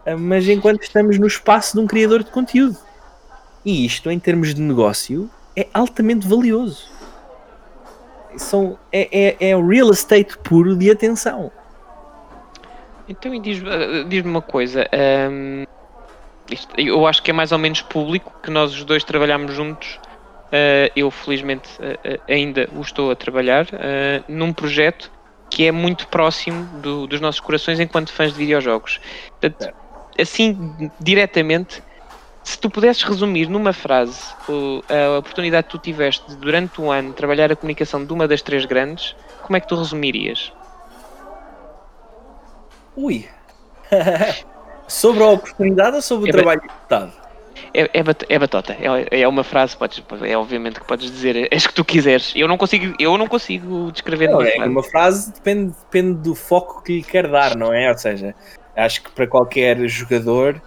[0.05, 2.77] uh, mas enquanto estamos no espaço de um criador de conteúdo.
[3.65, 6.87] E isto, em termos de negócio, é altamente valioso.
[8.37, 11.51] São, é, é, é real estate puro de atenção.
[13.09, 14.87] Então, diz-me eh, diz uma coisa.
[15.31, 15.65] Um,
[16.49, 19.99] isto, eu acho que é mais ou menos público que nós os dois trabalhamos juntos.
[20.47, 25.11] Uh, eu, felizmente, uh, ainda o estou a trabalhar uh, num projeto
[25.49, 28.99] que é muito próximo do, dos nossos corações enquanto fãs de videojogos.
[29.39, 29.73] Portanto,
[30.19, 31.83] assim, diretamente,
[32.43, 34.33] se tu pudesses resumir numa frase
[34.89, 38.65] a oportunidade que tu tiveste durante um ano trabalhar a comunicação de uma das três
[38.65, 40.51] grandes, como é que tu resumirias?
[42.95, 43.27] Ui!
[44.87, 47.13] sobre a oportunidade ou sobre o é trabalho executado?
[47.73, 51.67] É, é, é, batota, é, é uma frase, podes, é obviamente que podes dizer as
[51.67, 52.33] que tu quiseres.
[52.35, 54.69] Eu não consigo, eu não consigo descrever não, é, frase.
[54.69, 57.91] Uma frase depende, depende do foco que lhe quer dar, não é?
[57.91, 58.33] Ou seja,
[58.75, 60.61] acho que para qualquer jogador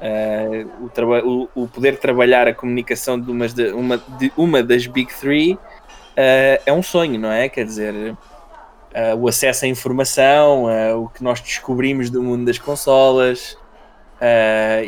[0.00, 4.86] Uh, o, o, o, poder trabalhar a comunicação de, umas de, uma, de uma das
[4.86, 5.58] Big Three uh,
[6.64, 7.50] é um sonho, não é?
[7.50, 8.16] Quer dizer, uh,
[9.18, 10.64] o acesso à informação,
[10.98, 13.58] o que nós descobrimos do mundo das consolas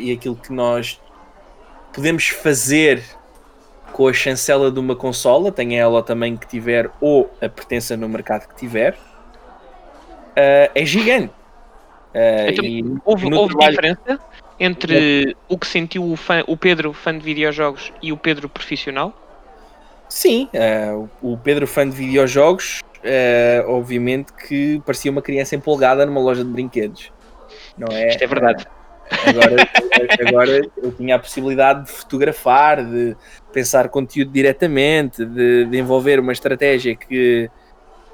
[0.01, 1.01] e aquilo que nós
[1.93, 3.03] podemos fazer
[3.93, 7.99] com a chancela de uma consola, tenha ela o tamanho que tiver ou a pertença
[7.99, 8.97] no mercado que tiver,
[10.35, 11.33] é gigante.
[12.49, 13.71] então, houve, houve trabalho...
[13.73, 14.32] diferença
[14.63, 19.13] entre o que sentiu o, fã, o Pedro, fã de videojogos, e o Pedro profissional?
[20.09, 26.21] Sim, uh, o Pedro, fã de videojogos, uh, obviamente que parecia uma criança empolgada numa
[26.21, 27.11] loja de brinquedos.
[27.77, 28.11] Não é?
[28.11, 28.67] Isto é verdade.
[29.27, 29.69] Agora,
[30.29, 33.17] agora eu tinha a possibilidade de fotografar, de
[33.53, 37.51] pensar conteúdo diretamente, de, de envolver uma estratégia que,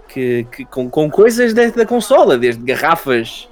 [0.08, 3.47] que, que com, com coisas da, da consola, desde garrafas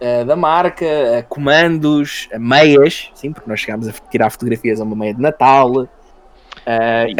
[0.00, 4.96] uh, da marca, comandos, a meias, sim, porque nós chegámos a tirar fotografias a uma
[4.96, 5.88] meia de Natal, uh,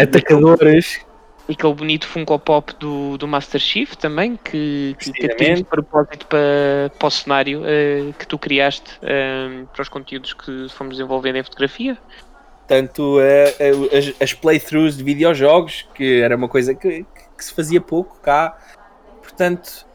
[0.00, 1.04] atacadores.
[1.46, 5.64] E aquele bonito Funko Pop do, do Master Chief também, que, que, que tem de
[5.64, 10.96] propósito para, para o cenário uh, que tu criaste uh, para os conteúdos que fomos
[10.96, 11.98] desenvolvendo em fotografia.
[12.66, 17.04] Tanto uh, as, as, playthroughs de videojogos, que era uma coisa que,
[17.36, 18.56] que se fazia pouco cá.
[19.22, 19.86] Portanto,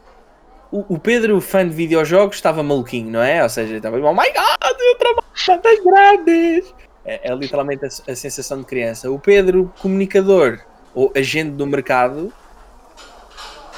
[0.72, 3.42] o, Pedro, fã de videojogos, estava maluquinho, não é?
[3.42, 6.74] Ou seja, estava, oh my god, eu trabalho tantas grandes!
[7.04, 9.10] É, é literalmente a, a sensação de criança.
[9.10, 10.60] O Pedro, comunicador
[10.94, 12.32] ou agente do mercado,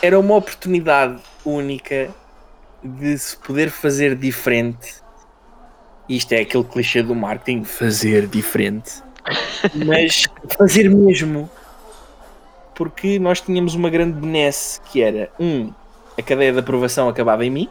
[0.01, 2.09] era uma oportunidade única
[2.83, 4.95] de se poder fazer diferente.
[6.09, 9.01] Isto é aquele clichê do marketing, fazer diferente.
[9.85, 10.25] Mas
[10.57, 11.49] fazer mesmo.
[12.75, 15.71] Porque nós tínhamos uma grande benesse que era, um,
[16.21, 17.69] a cadeia de aprovação acabava em mim.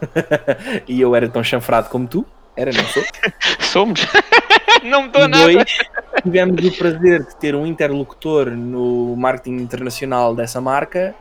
[0.86, 2.24] e eu era tão chanfrado como tu.
[2.56, 3.02] Era, não sou?
[3.60, 4.06] Somos.
[4.84, 5.64] não me estou nada.
[6.22, 11.14] Tivemos o prazer de ter um interlocutor no marketing internacional dessa marca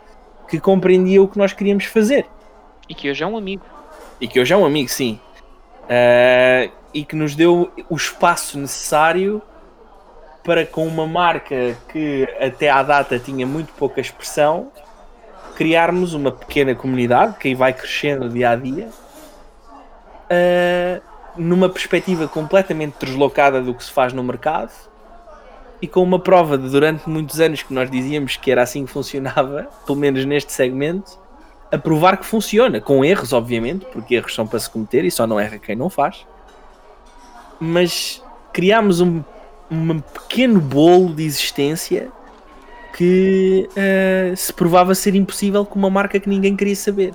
[0.47, 2.25] que compreendia o que nós queríamos fazer.
[2.87, 3.63] E que hoje é um amigo.
[4.19, 5.19] E que hoje é um amigo, sim.
[5.83, 9.41] Uh, e que nos deu o espaço necessário
[10.43, 14.71] para, com uma marca que até à data tinha muito pouca expressão,
[15.59, 18.87] criarmos uma pequena comunidade que vai crescendo dia a dia.
[20.31, 21.01] Uh,
[21.35, 24.71] numa perspectiva completamente deslocada do que se faz no mercado
[25.81, 28.91] e com uma prova de durante muitos anos que nós dizíamos que era assim que
[28.91, 31.19] funcionava, pelo menos neste segmento,
[31.69, 35.27] a provar que funciona, com erros, obviamente, porque erros são para se cometer e só
[35.27, 36.25] não erra quem não faz.
[37.59, 39.21] Mas criámos um,
[39.69, 42.09] um pequeno bolo de existência
[42.93, 47.13] que uh, se provava ser impossível com uma marca que ninguém queria saber.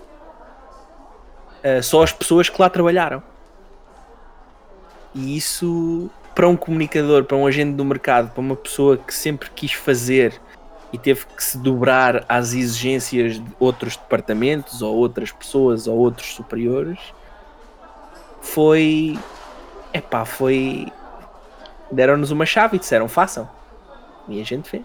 [1.62, 3.22] Uh, só as pessoas que lá trabalharam.
[5.14, 9.48] E isso, para um comunicador, para um agente do mercado, para uma pessoa que sempre
[9.50, 10.40] quis fazer
[10.92, 16.34] e teve que se dobrar às exigências de outros departamentos, ou outras pessoas, ou outros
[16.34, 16.98] superiores,
[18.40, 19.18] foi.
[19.92, 20.86] Epá, foi.
[21.90, 23.48] Deram-nos uma chave e disseram: façam.
[24.28, 24.84] E a gente fez.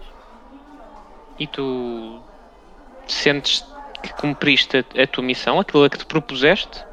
[1.40, 2.20] E tu
[3.08, 3.64] sentes
[4.02, 6.84] que cumpriste a, a tua missão, aquilo a que te propuseste?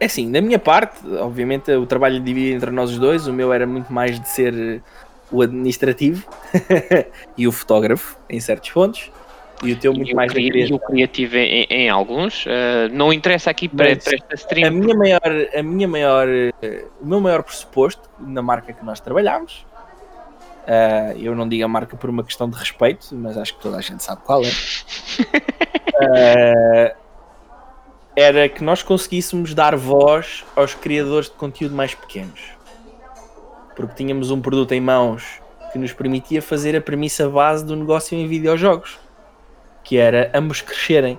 [0.00, 3.52] É assim, da minha parte, obviamente o trabalho dividido entre nós os dois, o meu
[3.52, 4.82] era muito mais de ser
[5.30, 6.26] o administrativo
[7.36, 9.10] e o fotógrafo em certos pontos.
[9.62, 12.44] E o teu muito e mais o, e o criativo em, em alguns.
[12.44, 14.68] Uh, não interessa aqui para, para esta stream.
[14.68, 15.22] A minha maior,
[15.56, 19.64] a minha maior, uh, o meu maior pressuposto na marca que nós trabalhámos,
[20.64, 23.76] uh, eu não digo a marca por uma questão de respeito, mas acho que toda
[23.76, 24.50] a gente sabe qual é.
[28.16, 32.40] era que nós conseguíssemos dar voz aos criadores de conteúdo mais pequenos.
[33.74, 35.40] Porque tínhamos um produto em mãos
[35.72, 38.98] que nos permitia fazer a premissa base do negócio em videojogos,
[39.82, 41.18] que era ambos crescerem.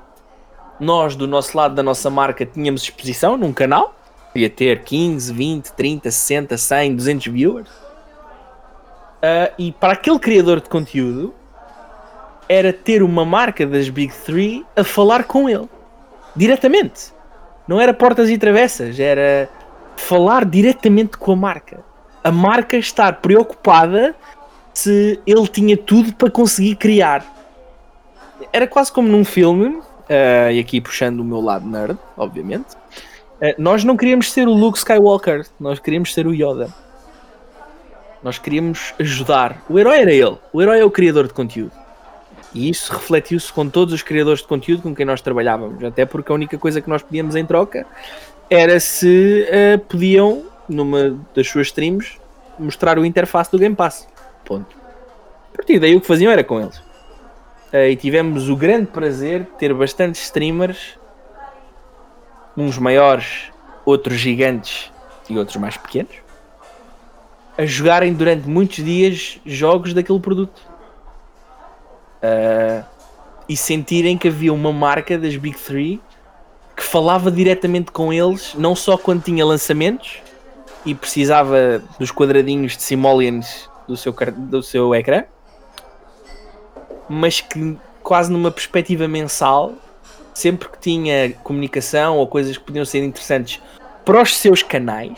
[0.80, 3.94] Nós, do nosso lado da nossa marca, tínhamos exposição num canal,
[4.34, 7.70] ia ter 15, 20, 30, 60, 100, 200 viewers.
[9.18, 11.34] Uh, e para aquele criador de conteúdo,
[12.48, 15.68] era ter uma marca das Big Three a falar com ele
[16.36, 17.14] diretamente.
[17.68, 19.50] Não era portas e travessas, era
[19.96, 21.84] falar diretamente com a marca.
[22.24, 24.16] A marca estar preocupada
[24.74, 27.26] se ele tinha tudo para conseguir criar.
[28.52, 32.76] Era quase como num filme, uh, e aqui puxando o meu lado nerd, obviamente.
[33.42, 36.70] Uh, nós não queríamos ser o Luke Skywalker, nós queríamos ser o Yoda.
[38.26, 39.64] Nós queríamos ajudar.
[39.70, 41.72] O herói era ele, o herói é o criador de conteúdo.
[42.56, 46.32] E isso refletiu-se com todos os criadores de conteúdo com quem nós trabalhávamos, até porque
[46.32, 47.86] a única coisa que nós pedíamos em troca
[48.50, 52.20] era se uh, podiam, numa das suas streams,
[52.58, 54.08] mostrar o interface do Game Pass.
[54.44, 54.76] Ponto.
[55.54, 56.80] A partir daí o que faziam era com eles.
[57.72, 60.98] Uh, e tivemos o grande prazer de ter bastantes streamers,
[62.58, 63.52] uns maiores,
[63.86, 64.92] outros gigantes
[65.30, 66.25] e outros mais pequenos,
[67.58, 70.60] a jogarem durante muitos dias jogos daquele produto.
[72.18, 72.84] Uh,
[73.48, 76.02] e sentirem que havia uma marca das Big Three
[76.76, 80.20] que falava diretamente com eles, não só quando tinha lançamentos
[80.86, 85.24] e precisava dos quadradinhos de simoleons do seu, do seu ecrã,
[87.08, 89.74] mas que quase numa perspectiva mensal,
[90.34, 93.62] sempre que tinha comunicação ou coisas que podiam ser interessantes
[94.04, 95.18] para os seus canais,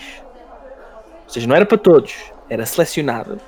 [1.28, 2.16] ou seja, não era para todos,
[2.50, 3.40] era selecionado,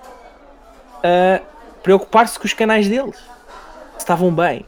[1.01, 1.41] a
[1.81, 3.15] preocupar-se com os canais deles.
[3.93, 4.65] Se estavam bem,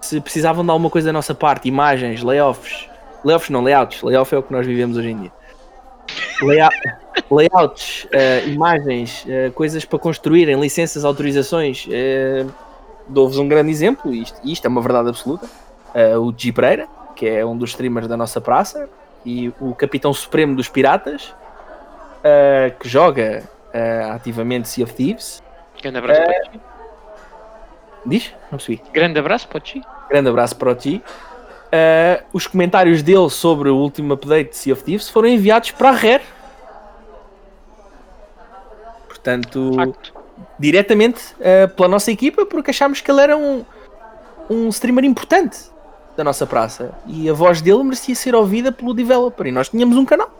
[0.00, 2.88] se precisavam de alguma coisa da nossa parte, imagens, layoffs,
[3.22, 5.32] layoffs não, layouts, layoff é o que nós vivemos hoje em dia.
[6.42, 6.76] Layout,
[7.30, 11.86] layouts, uh, imagens, uh, coisas para construírem, licenças, autorizações.
[11.86, 12.50] Uh,
[13.06, 15.46] Dou-vos um grande exemplo, e isto, isto é uma verdade absoluta.
[15.94, 18.88] Uh, o G Pereira, que é um dos streamers da nossa praça,
[19.26, 21.34] e o capitão supremo dos piratas,
[22.78, 23.42] que joga
[24.12, 25.42] ativamente Sea of Thieves.
[25.80, 26.60] Grande abraço para ti.
[28.04, 28.34] Diz?
[28.50, 28.82] Não percebi.
[28.92, 29.82] Grande abraço para ti.
[30.08, 31.02] Grande abraço para ti.
[31.70, 35.90] Uh, os comentários dele sobre o último update de Sea of Thieves foram enviados para
[35.90, 36.22] a Rare.
[39.06, 40.14] Portanto, Facto.
[40.58, 43.64] diretamente uh, pela nossa equipa, porque achámos que ele era um,
[44.48, 45.70] um streamer importante
[46.16, 49.46] da nossa praça e a voz dele merecia ser ouvida pelo developer.
[49.46, 50.39] E nós tínhamos um canal.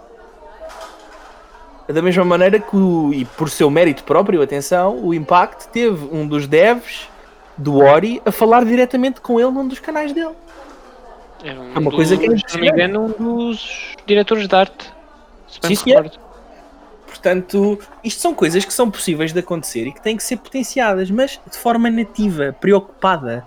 [1.93, 6.26] Da mesma maneira que, o, e por seu mérito próprio, atenção, o Impact teve um
[6.26, 7.09] dos devs
[7.57, 10.34] do Ori a falar diretamente com ele num dos canais dele.
[11.43, 14.55] É um É uma coisa que é se não me engano, um dos diretores de
[14.55, 14.93] arte.
[15.49, 16.18] Se bem Sim, recordo.
[17.07, 21.11] Portanto, isto são coisas que são possíveis de acontecer e que têm que ser potenciadas,
[21.11, 23.45] mas de forma nativa, preocupada.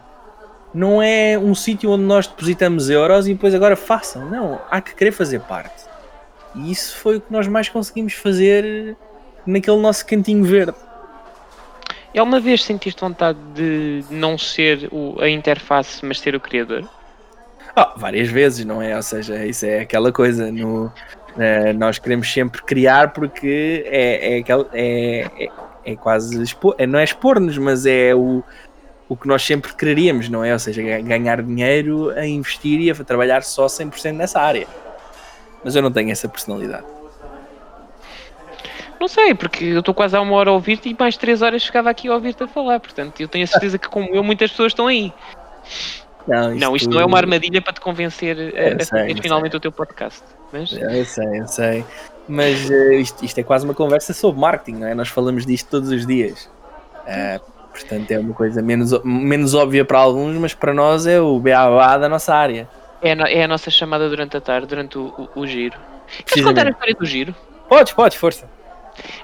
[0.73, 4.29] Não é um sítio onde nós depositamos euros e depois agora façam.
[4.29, 5.82] Não, há que querer fazer parte.
[6.55, 8.95] E isso foi o que nós mais conseguimos fazer
[9.45, 10.73] naquele nosso cantinho verde.
[12.13, 16.87] E alguma vez sentiste vontade de não ser o- a interface, mas ser o criador?
[17.75, 18.95] Ah, várias vezes, não é?
[18.95, 20.51] Ou seja, isso é aquela coisa.
[20.51, 20.91] No,
[21.39, 25.47] eh, nós queremos sempre criar porque é, é, aquela- é, é,
[25.85, 28.43] é quase expor, é, não é expor-nos, mas é o,
[29.09, 30.53] o que nós sempre quereríamos, não é?
[30.53, 34.67] Ou seja, ga- ganhar dinheiro a investir e a trabalhar só 100% nessa área.
[35.63, 36.85] Mas eu não tenho essa personalidade.
[38.99, 41.61] Não sei, porque eu estou quase há uma hora a ouvir-te e mais três horas
[41.61, 42.79] chegava aqui a ouvir-te a falar.
[42.79, 45.11] Portanto, eu tenho a certeza que, como eu, muitas pessoas estão aí.
[46.27, 49.21] Não, Não, isto não é uma armadilha para te convencer a, Eu a sei, fazer
[49.21, 50.23] finalmente o teu podcast.
[50.53, 51.85] Mas Eu sei, eu sei.
[52.27, 54.95] Mas eh, isto, isto é quase uma conversa sobre marketing, não é?
[54.95, 56.49] Nós falamos disto todos os dias.
[57.05, 57.41] Eh,
[57.71, 61.97] portanto, é uma coisa menos, menos óbvia para alguns, mas para nós é o beabá
[61.97, 62.69] da nossa área.
[63.03, 65.77] É, no- é a nossa chamada durante a tarde, durante o, o- o giro.
[66.25, 67.35] Queres contar a história do giro?
[67.67, 68.49] Podes, podes, força.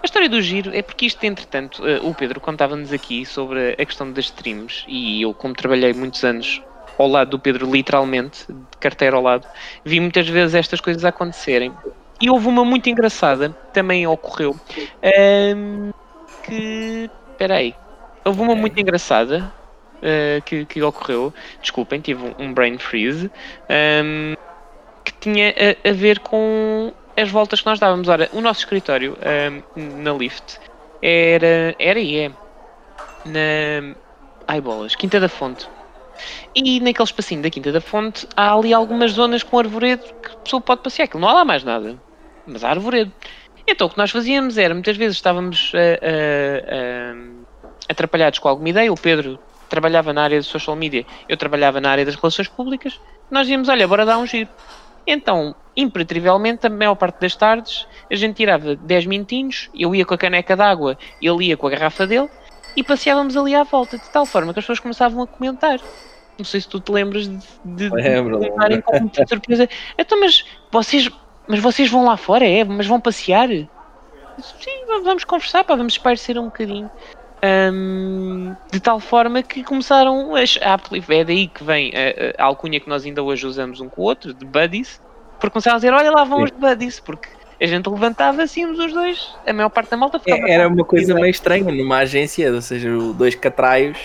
[0.02, 3.86] A história do giro é porque isto, entretanto, eh, o Pedro contava-nos aqui sobre a
[3.86, 6.62] questão das streams e eu, como trabalhei muitos anos
[6.98, 9.48] ao lado do Pedro, literalmente, de carteira ao lado,
[9.86, 11.72] vi muitas vezes estas coisas acontecerem.
[12.20, 14.60] E houve uma muito engraçada, também ocorreu,
[15.02, 15.92] ehm,
[16.44, 17.10] que...
[17.32, 17.74] Espera aí.
[18.26, 19.50] Houve uma muito engraçada
[20.02, 23.30] eh, que, que ocorreu, desculpem, tive um, um brain freeze,
[23.68, 24.36] ehm,
[25.04, 28.08] que tinha a, a ver com as voltas que nós dávamos.
[28.08, 30.60] Ora, o nosso escritório ahm, na Lift
[31.02, 32.32] era, era e é
[33.26, 33.95] na.
[34.47, 35.68] Ai bolas, Quinta da Fonte.
[36.56, 40.38] E naquele espacinho da Quinta da Fonte há ali algumas zonas com arvoredo que a
[40.38, 41.06] pessoa pode passear.
[41.06, 41.95] Aquilo não há lá mais nada,
[42.45, 43.12] mas há arvoredo.
[43.68, 46.00] Então o que nós fazíamos era, muitas vezes estávamos ah,
[46.74, 47.16] ah,
[47.88, 48.91] atrapalhados com alguma ideia.
[48.91, 49.39] O Pedro
[49.70, 53.00] trabalhava na área de social media, eu trabalhava na área das relações públicas.
[53.30, 54.50] Nós íamos, olha, bora dar um giro.
[55.08, 60.14] Então, impertrivelmente, a maior parte das tardes, a gente tirava 10 minutinhos, eu ia com
[60.14, 62.30] a caneca d'água, ele ia com a garrafa dele,
[62.76, 65.80] e passeávamos ali à volta, de tal forma que as pessoas começavam a comentar.
[66.38, 69.68] Não sei se tu te lembras de, de, de Lembro, comentarem com muita surpresa.
[69.98, 71.10] Então, mas vocês,
[71.48, 72.64] mas vocês vão lá fora, é?
[72.64, 73.50] Mas vão passear?
[73.50, 76.90] Sim, vamos- vamos conversar, pá, vamos espairecer um bocadinho.
[77.42, 82.90] Ahm, de tal forma que começaram a, é daí que vem a, a alcunha que
[82.90, 85.02] nós ainda hoje usamos um com o outro, de buddies,
[85.40, 86.44] porque começaram a dizer, olha lá vão Sim.
[86.46, 87.30] os buddies, porque
[87.62, 90.84] a gente levantava assim os dois, a maior parte da malta ficava É, Era uma
[90.84, 93.98] coisa meio estranha numa agência, ou seja, dois catraios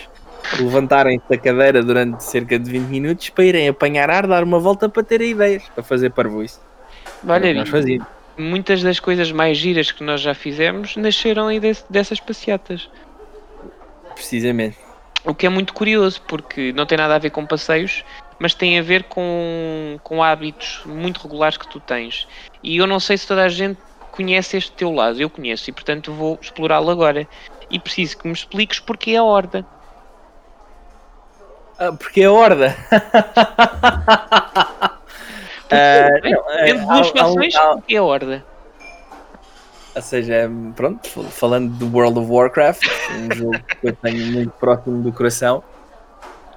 [0.58, 4.88] levantarem-se da cadeira durante cerca de 20 minutos para irem apanhar ar, dar uma volta
[4.88, 6.58] para terem ideias, para fazer parvoíce.
[7.26, 8.06] Olha, nós fazíamos.
[8.36, 12.88] muitas das coisas mais giras que nós já fizemos nasceram aí desse- dessas passeatas.
[14.14, 14.78] Precisamente.
[15.24, 18.04] O que é muito curioso, porque não tem nada a ver com passeios,
[18.38, 22.28] mas tem a ver com, com hábitos muito regulares que tu tens.
[22.62, 23.78] E eu não sei se toda a gente
[24.12, 27.26] conhece este teu lado, eu conheço, e portanto vou explorá-lo agora.
[27.70, 29.64] E preciso que me expliques porque é a horda.
[31.78, 32.76] Ah, porque é horda.
[35.70, 38.44] Ah, não, é, duas há- há fações, há- porque é a horda.
[39.94, 42.82] Ou seja, pronto, fal- falando do World of Warcraft,
[43.12, 45.62] um jogo que eu tenho muito próximo do coração,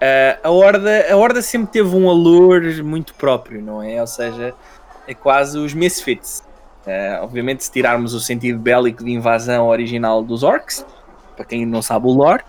[0.01, 3.99] ah, a, Horda, a Horda sempre teve um allure muito próprio, não é?
[3.99, 4.53] Ou seja,
[5.07, 6.43] é quase os Misfits.
[6.85, 10.85] Uh, obviamente, se tirarmos o sentido bélico de invasão original dos orcs,
[11.35, 12.41] para quem não sabe o lore,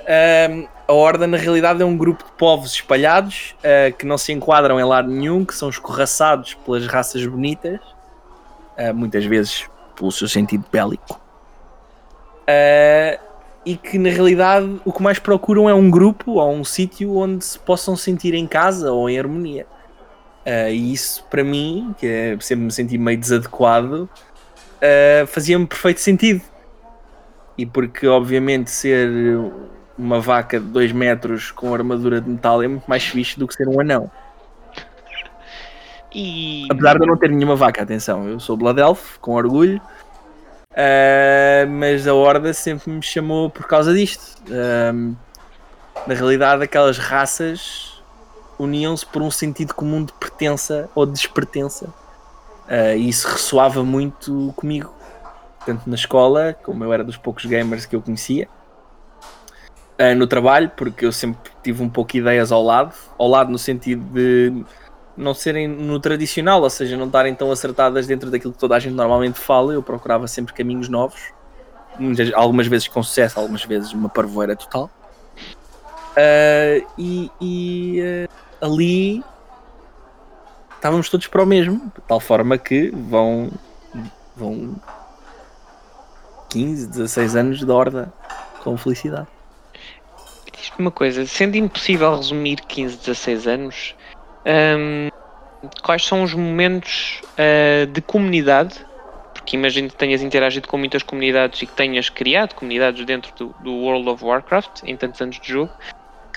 [0.00, 4.32] uh, a Horda na realidade é um grupo de povos espalhados uh, que não se
[4.32, 7.78] enquadram em lado nenhum, que são escorraçados pelas raças bonitas,
[8.94, 9.68] muitas vezes
[10.02, 11.20] pelo seu sentido bélico,
[13.64, 17.44] e que na realidade o que mais procuram é um grupo ou um sítio onde
[17.44, 19.66] se possam sentir em casa ou em harmonia.
[20.44, 26.00] Uh, e isso para mim, que é, sempre me senti meio desadequado, uh, fazia-me perfeito
[26.00, 26.42] sentido.
[27.56, 29.08] E porque, obviamente, ser
[29.96, 33.54] uma vaca de 2 metros com armadura de metal é muito mais fixe do que
[33.54, 34.10] ser um anão.
[36.14, 36.66] E...
[36.70, 39.80] Apesar de eu não ter nenhuma vaca, atenção, eu sou Blood Elf, com orgulho,
[40.70, 44.42] uh, mas a Horda sempre me chamou por causa disto.
[46.06, 47.92] na realidade, aquelas raças
[48.58, 51.86] uniam-se por um sentido comum de pertença ou de despertença.
[52.66, 54.94] Uh, e isso ressoava muito comigo,
[55.66, 58.48] tanto na escola, como eu era dos poucos gamers que eu conhecia,
[59.98, 63.58] uh, no trabalho, porque eu sempre tive um pouco ideias ao lado, ao lado no
[63.58, 64.64] sentido de
[65.16, 68.78] não serem no tradicional, ou seja, não estarem tão acertadas dentro daquilo que toda a
[68.78, 71.20] gente normalmente fala, eu procurava sempre caminhos novos,
[72.34, 74.90] algumas vezes com sucesso, algumas vezes uma parvoeira total.
[76.12, 79.24] Uh, e, e uh, ali
[80.74, 83.50] estávamos todos para o mesmo, de tal forma que vão,
[84.36, 84.76] vão
[86.50, 88.12] 15, 16 anos de horda
[88.62, 89.28] com felicidade.
[90.52, 93.94] Diz-me uma coisa, sendo impossível resumir 15, 16 anos,
[94.46, 95.08] hum,
[95.82, 98.74] quais são os momentos uh, de comunidade?
[99.32, 103.54] Porque imagino que tenhas interagido com muitas comunidades e que tenhas criado comunidades dentro do,
[103.60, 105.72] do World of Warcraft em tantos anos de jogo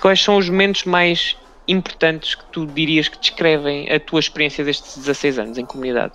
[0.06, 1.36] quais são os momentos mais
[1.68, 6.14] importantes que tu dirias que descrevem a tua experiência destes 16 anos em comunidade?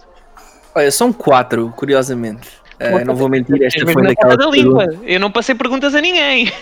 [0.75, 2.49] Olha, são quatro, curiosamente.
[2.81, 4.37] Uh, não vou mentir, esta foi daquela.
[4.37, 4.87] Da língua.
[5.03, 6.53] Eu não passei perguntas a ninguém.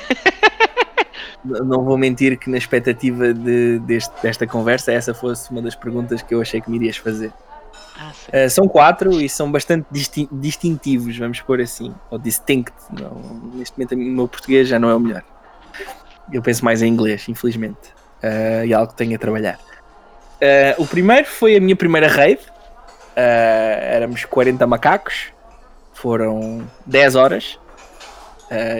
[1.45, 6.23] Não vou mentir que na expectativa de, deste, desta conversa essa fosse uma das perguntas
[6.23, 7.33] que eu achei que me irias fazer.
[7.99, 8.13] Ah,
[8.47, 12.73] uh, são quatro e são bastante disti distintivos, vamos pôr assim, ou distinct.
[12.93, 15.23] Não, neste momento o meu português já não é o melhor.
[16.33, 17.97] Eu penso mais em inglês, infelizmente.
[18.23, 19.59] Uh, e algo que tenho a trabalhar.
[20.41, 22.41] Uh, o primeiro foi a minha primeira raid.
[23.17, 25.33] Éramos 40 macacos.
[25.93, 27.59] Foram 10 horas.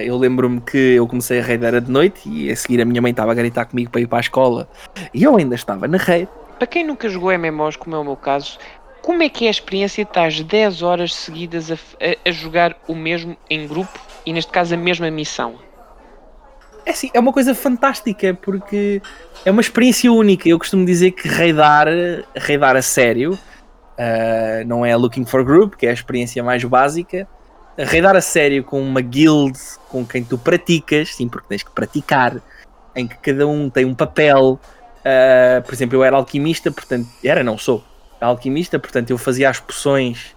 [0.05, 3.03] Eu lembro-me que eu comecei a raid era de noite e a seguir a minha
[3.03, 4.69] mãe estava a gritar comigo para ir para a escola.
[5.13, 6.29] E eu ainda estava na raid.
[6.59, 8.59] Para quem nunca jogou MMOs, como é o meu caso,
[9.03, 12.77] como é que é a experiência de estar 10 horas seguidas a, a, a jogar
[12.87, 15.55] o mesmo em grupo e neste caso a mesma missão?
[16.85, 19.01] É, assim, é uma coisa fantástica porque
[19.45, 20.49] é uma experiência única.
[20.49, 21.87] Eu costumo dizer que raidar,
[22.37, 27.29] raidar a sério uh, não é Looking for Group, que é a experiência mais básica.
[27.79, 29.57] Raidar a sério com uma guild
[29.89, 32.43] com quem tu praticas, sim, porque tens que praticar,
[32.95, 34.59] em que cada um tem um papel.
[34.99, 37.85] Uh, por exemplo, eu era alquimista, portanto, era, não sou,
[38.21, 40.35] alquimista, portanto, eu fazia as poções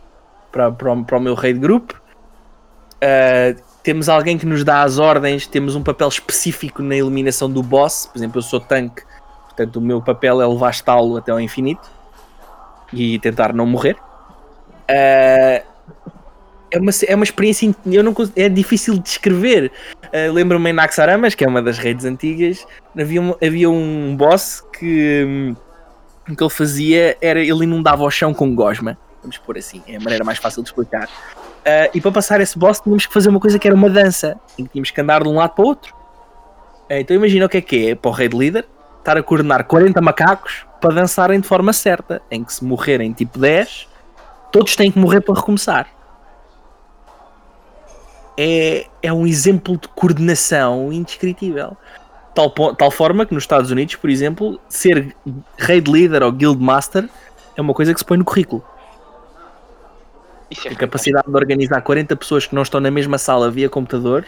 [0.51, 1.91] para, para, o, para o meu raid group.
[1.91, 7.63] Uh, temos alguém que nos dá as ordens, temos um papel específico na eliminação do
[7.63, 8.05] boss.
[8.05, 9.01] Por exemplo, eu sou tanque,
[9.45, 11.89] portanto, o meu papel é levar estalo até ao infinito
[12.93, 13.97] e tentar não morrer.
[14.83, 15.70] Uh,
[16.72, 19.72] é, uma, é uma experiência eu não, é difícil de descrever.
[20.05, 22.65] Uh, Lembro-me em Naxaramas, que é uma das redes antigas,
[22.97, 25.55] havia um, havia um boss que hum,
[26.30, 28.97] o que ele fazia era ele inundava o chão com gosma.
[29.22, 31.07] Vamos pôr assim, é a maneira mais fácil de explicar.
[31.07, 34.39] Uh, e para passar esse boss tínhamos que fazer uma coisa que era uma dança,
[34.57, 35.93] em que tínhamos que andar de um lado para o outro.
[36.89, 38.65] Uh, então imagina o que é que é para o rei de líder
[39.01, 43.39] estar a coordenar 40 macacos para dançarem de forma certa, em que se morrerem tipo
[43.39, 43.88] 10,
[44.51, 45.88] todos têm que morrer para recomeçar.
[48.43, 51.77] É, é um exemplo de coordenação indescritível.
[52.33, 55.15] Tal, tal forma que nos Estados Unidos, por exemplo, ser
[55.59, 57.07] rei de líder ou guild master
[57.55, 58.63] é uma coisa que se põe no currículo.
[60.65, 64.25] É a capacidade de organizar 40 pessoas que não estão na mesma sala via computador.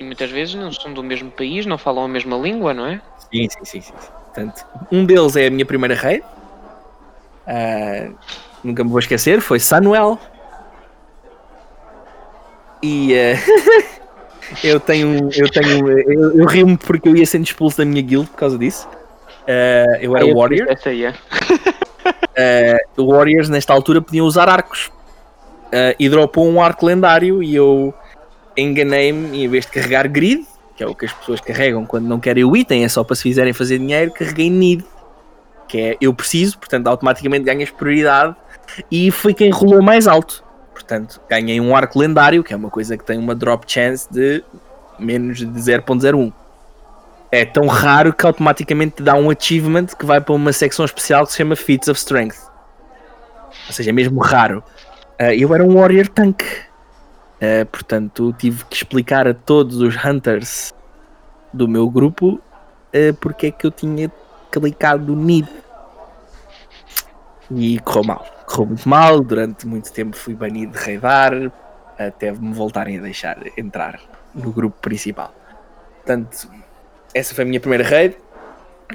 [0.00, 3.02] E muitas vezes não são do mesmo país, não falam a mesma língua, não é?
[3.30, 3.80] Sim, sim, sim.
[3.82, 3.92] sim.
[4.24, 6.24] Portanto, um deles é a minha primeira raid.
[7.46, 8.16] Uh,
[8.64, 10.18] nunca me vou esquecer, foi Samuel.
[12.82, 13.92] E uh,
[14.64, 15.28] eu tenho.
[15.34, 15.88] Eu tenho.
[15.88, 18.88] Eu, eu rio-me porque eu ia sendo expulso da minha guild por causa disso.
[19.42, 20.68] Uh, eu era Warrior.
[20.68, 21.14] Essa aí é.
[22.96, 24.90] uh, Warriors nesta altura podiam usar arcos
[25.66, 27.92] uh, e dropou um arco lendário e eu
[28.56, 32.06] enganei-me e em vez de carregar grid, que é o que as pessoas carregam quando
[32.06, 34.84] não querem o item, é só para se fizerem fazer dinheiro, carreguei need,
[35.66, 38.36] que é eu preciso, portanto automaticamente ganhas prioridade
[38.90, 40.44] e foi quem rolou mais alto.
[40.92, 44.44] Portanto, ganhei um arco lendário, que é uma coisa que tem uma drop chance de
[44.98, 46.30] menos de 0.01.
[47.30, 51.24] É tão raro que automaticamente te dá um achievement que vai para uma secção especial
[51.24, 52.36] que se chama Feats of Strength.
[53.68, 54.62] Ou seja, é mesmo raro.
[55.18, 56.42] Uh, eu era um Warrior Tank.
[56.42, 60.74] Uh, portanto, tive que explicar a todos os Hunters
[61.54, 64.12] do meu grupo uh, porque é que eu tinha
[64.50, 65.48] clicado Need.
[67.50, 68.31] E correu mal.
[68.52, 69.20] Correu muito mal.
[69.20, 71.32] Durante muito tempo fui banido de raidar
[71.98, 74.00] até me voltarem a deixar entrar
[74.34, 75.34] no grupo principal.
[75.96, 76.48] Portanto,
[77.14, 78.16] essa foi a minha primeira raid.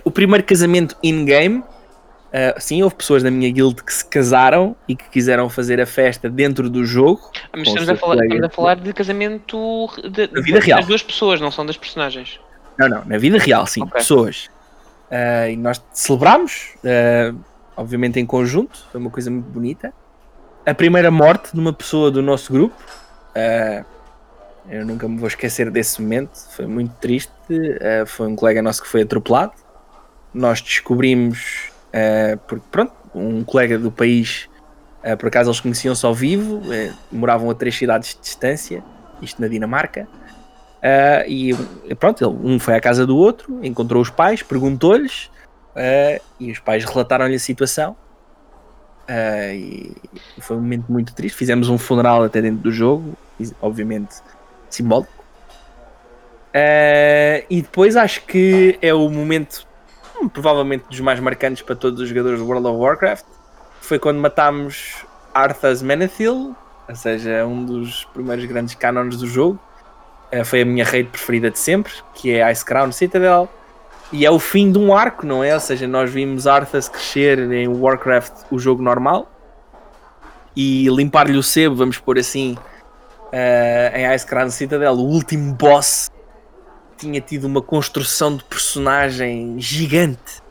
[0.03, 1.63] O primeiro casamento in-game.
[2.27, 5.85] Uh, sim, houve pessoas da minha guild que se casaram e que quiseram fazer a
[5.85, 7.21] festa dentro do jogo.
[7.45, 10.79] Ah, mas estamos a, falar, estamos a, falar, de casamento de, na vida real.
[10.79, 12.37] das duas pessoas, não são das personagens.
[12.77, 13.93] Não, não, na vida real, sim, okay.
[13.93, 14.49] pessoas.
[15.09, 17.39] Uh, e nós celebramos, uh,
[17.77, 19.93] obviamente em conjunto, foi uma coisa muito bonita.
[20.65, 22.75] A primeira morte de uma pessoa do nosso grupo.
[23.29, 23.85] Uh,
[24.69, 27.31] eu nunca me vou esquecer desse momento, foi muito triste.
[28.05, 29.53] foi um colega nosso que foi atropelado.
[30.33, 31.71] Nós descobrimos,
[32.47, 34.49] porque pronto, um colega do país,
[35.19, 36.61] por acaso eles conheciam-se ao vivo,
[37.09, 38.83] moravam a três cidades de distância,
[39.21, 40.05] isto na Dinamarca.
[40.77, 41.55] Uh, e
[41.95, 45.29] pronto, um foi à casa do outro, encontrou os pais, perguntou-lhes
[45.77, 47.95] uh, e os pais relataram-lhe a situação.
[49.07, 49.95] Uh, e
[50.39, 51.37] foi um momento muito triste.
[51.37, 53.15] Fizemos um funeral até dentro do jogo,
[53.61, 54.15] obviamente
[54.69, 55.13] simbólico.
[57.49, 59.65] e depois acho que é o momento,
[60.19, 63.25] hum, provavelmente dos mais marcantes para todos os jogadores do World of Warcraft.
[63.79, 66.53] Foi quando matámos Arthas Menethil,
[66.89, 69.59] ou seja, um dos primeiros grandes cânones do jogo
[70.33, 73.49] uh, foi a minha raid preferida de sempre, que é Ice Crown Citadel.
[74.11, 75.53] E é o fim de um arco, não é?
[75.53, 79.29] Ou seja, nós vimos Arthas crescer em Warcraft, o jogo normal,
[80.55, 82.57] e limpar-lhe o sebo, vamos pôr assim,
[83.33, 86.09] uh, em Ice Crown Citadel, o último boss
[86.97, 90.41] tinha tido uma construção de personagem gigante.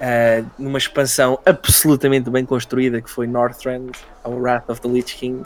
[0.00, 3.92] Uh, numa expansão absolutamente bem construída que foi Northrend,
[4.24, 5.44] ao Wrath of the Lich King.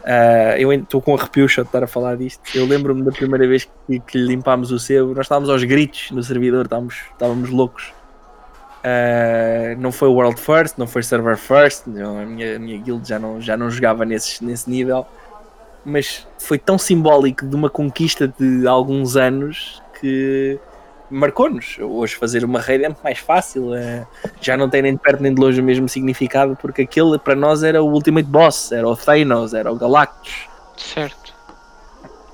[0.00, 2.42] Uh, eu estou com arrepios só de estar a falar disto.
[2.54, 6.22] Eu lembro-me da primeira vez que, que limpámos o sebo, nós estávamos aos gritos no
[6.22, 7.92] servidor, estávamos, estávamos loucos.
[8.80, 13.06] Uh, não foi World First, não foi Server First, não, a, minha, a minha guild
[13.06, 15.06] já não, já não jogava nesse, nesse nível,
[15.84, 20.58] mas foi tão simbólico de uma conquista de alguns anos que
[21.10, 21.78] marcou-nos.
[21.78, 24.06] Hoje fazer uma raid é muito mais fácil, é,
[24.40, 27.34] já não tem nem de perto nem de longe o mesmo significado, porque aquele para
[27.34, 30.48] nós era o Ultimate Boss, era o Thanos, era o Galactus.
[30.76, 31.34] Certo.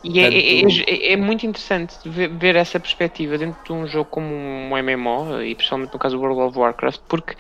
[0.05, 4.09] E é, é, é, é, muito interessante ver, ver, essa perspectiva dentro de um jogo
[4.09, 7.35] como um MMO, e principalmente no caso do World of Warcraft, porque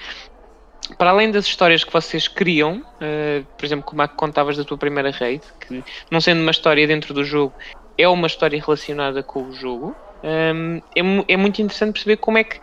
[0.98, 4.64] para além das histórias que vocês criam, uh, por exemplo, como é que contavas da
[4.64, 7.52] tua primeira raid, que não sendo uma história dentro do jogo,
[7.98, 10.52] é uma história relacionada com o jogo, é,
[11.28, 12.60] é, muito interessante perceber como é que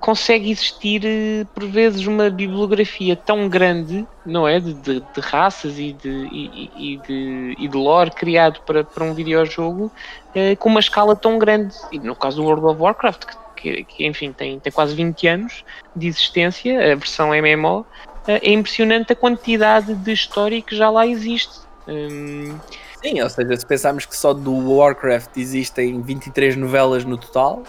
[0.00, 4.58] consegue existir eh, por vezes uma bibliografia tão grande, não é?
[4.58, 9.04] De, de, de raças e de, e, e, de, e de lore criado para, para
[9.04, 9.92] um videojogo
[10.34, 11.76] uh, com uma escala tão grande.
[11.92, 15.64] E no caso do World of Warcraft, que, que enfim tem, tem quase 20 anos
[15.94, 17.84] de existência, a versão MMO,
[18.26, 21.60] eh, é impressionante a quantidade de história que já lá existe.
[21.86, 22.58] Um,
[23.02, 27.62] Sim, ou seja, se pensarmos que só do Warcraft existem 23 novelas no total.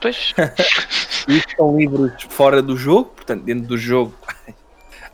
[0.00, 0.34] Pois.
[1.28, 4.14] Isto são livros fora do jogo, portanto, dentro do jogo,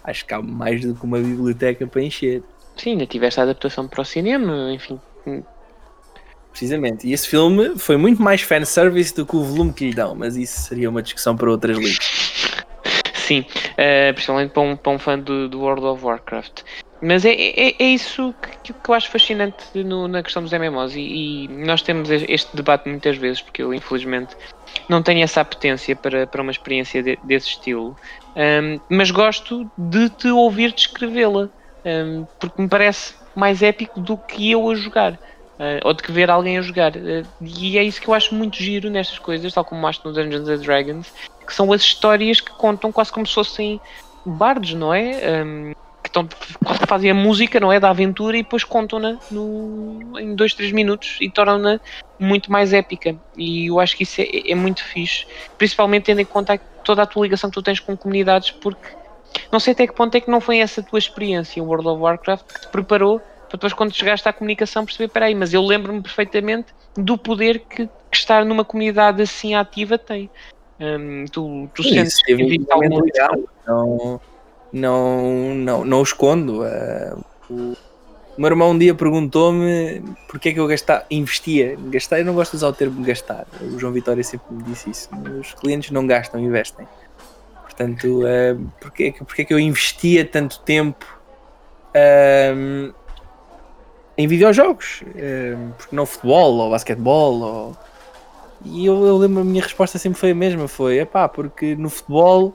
[0.04, 2.42] acho que há mais do que uma biblioteca para encher.
[2.76, 5.00] Sim, ainda tiveste a adaptação para o cinema, enfim.
[6.50, 10.14] Precisamente, e esse filme foi muito mais fanservice do que o volume que lhe dão,
[10.14, 11.98] mas isso seria uma discussão para outras ligas.
[13.14, 16.62] Sim, uh, principalmente para um, para um fã do, do World of Warcraft.
[17.00, 20.96] Mas é, é, é isso que, que, eu acho fascinante no, na questão dos MMOs
[20.96, 24.36] e, e, nós temos este debate muitas vezes porque eu infelizmente
[24.88, 27.96] não tenho essa apetência para, para uma experiência de, desse estilo,
[28.36, 31.48] um, mas gosto de te ouvir descrevê-la
[31.84, 35.18] um, porque me parece mais épico do que eu a jogar.
[35.58, 36.92] Uh, ou de que ver alguém a jogar.
[36.94, 40.12] Uh, e é isso que eu acho muito giro nestas coisas, tal como acho no
[40.12, 41.12] Dungeons and Dragons,
[41.44, 43.80] que são as histórias que contam quase como se fossem
[44.24, 45.42] bardos, não é?
[45.44, 45.72] Um,
[46.08, 46.28] estão,
[46.64, 47.78] quase fazem a música, não é?
[47.78, 49.18] Da aventura e depois contam-na
[50.20, 51.80] em 2, 3 minutos e tornam-na
[52.18, 53.16] muito mais épica.
[53.36, 57.06] E eu acho que isso é, é, muito fixe, principalmente tendo em conta toda a
[57.06, 58.88] tua ligação que tu tens com comunidades, porque
[59.52, 62.00] não sei até que ponto é que não foi essa tua experiência em World of
[62.00, 66.02] Warcraft que te preparou para depois quando chegaste à comunicação perceber, peraí, mas eu lembro-me
[66.02, 70.30] perfeitamente do poder que, que estar numa comunidade assim ativa tem.
[70.78, 74.20] Hum, tu, tu Sim, sentes que existe um alguma?
[74.72, 76.64] Não, não, não, o escondo.
[76.64, 77.14] eh,
[77.50, 77.74] o
[78.40, 81.76] meu irmão um dia perguntou-me porque é que eu gastava, investia.
[81.90, 83.46] Gastar, eu não gosto de usar o termo gastar.
[83.60, 85.08] O João Vitória sempre me disse isso.
[85.40, 86.86] Os clientes não gastam, investem.
[87.62, 91.04] Portanto, eh, porque, é que- porque é que eu investia tanto tempo
[91.94, 92.92] ehm,
[94.16, 95.02] em videojogos?
[95.16, 97.40] Ehm, porque não futebol ou basquetebol?
[97.40, 97.76] Ou...
[98.64, 101.88] E eu, eu lembro, a minha resposta sempre foi a mesma: foi, epá, porque no
[101.88, 102.52] futebol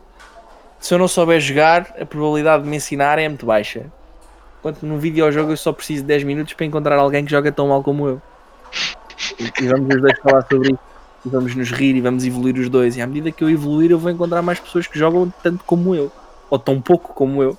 [0.84, 3.86] se eu não souber jogar, a probabilidade de me ensinar é muito baixa.
[4.60, 7.70] Enquanto num videojogo eu só preciso de 10 minutos para encontrar alguém que joga tão
[7.70, 8.22] mal como eu.
[9.40, 10.80] E, e vamos os dois falar sobre isso.
[11.26, 12.98] E vamos nos rir e vamos evoluir os dois.
[12.98, 15.96] E à medida que eu evoluir, eu vou encontrar mais pessoas que jogam tanto como
[15.96, 16.12] eu.
[16.50, 17.58] Ou tão pouco como eu.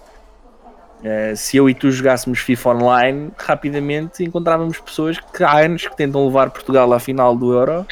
[1.02, 5.96] Eh, se eu e tu jogássemos FIFA Online, rapidamente encontrávamos pessoas que há anos que
[5.96, 7.86] tentam levar Portugal à final do Euro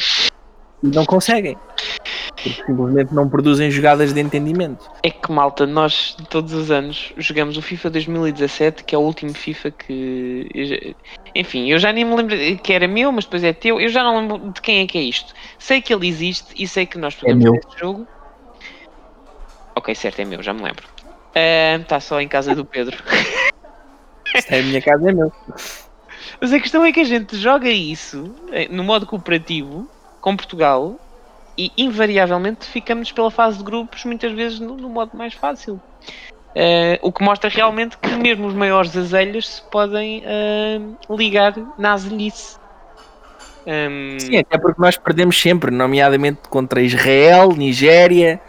[0.83, 1.57] e não conseguem.
[2.35, 4.91] Porque simplesmente não produzem jogadas de entendimento.
[5.05, 9.33] É que, malta, nós todos os anos jogamos o FIFA 2017, que é o último
[9.33, 10.49] FIFA que.
[10.53, 10.95] eu já-
[11.37, 13.80] Enfim, eu já nem me lembro que era meu, mas depois é teu.
[13.80, 15.33] Eu já não lembro de quem é que é isto.
[15.59, 17.53] Sei que ele existe e sei que nós podemos meu.
[17.53, 18.07] ter esse jogo.
[19.76, 20.85] Ok, certo, é meu, já me lembro.
[21.80, 22.97] Está só em casa do Pedro.
[24.35, 25.33] Esta é a minha casa, é meu.
[26.41, 29.89] Mas a questão é que a gente joga isso eh, no modo cooperativo
[30.23, 30.97] com Portugal
[31.59, 35.79] e invariavelmente ficamos pela fase de grupos muitas vezes no, no modo mais fácil.
[36.55, 41.93] Eh, o que mostra realmente que mesmo os maiores azelhas se podem eh, ligar na
[41.93, 42.57] azelhice.
[43.66, 48.41] Hum, Sim, até porque nós perdemos sempre, nomeadamente contra Israel, Nigéria.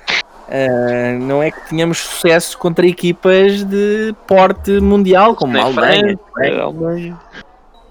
[0.50, 6.20] Ah, não é que tínhamos sucesso contra equipas de porte mundial, como a Alemanha.
[6.34, 7.20] França, Alemanha.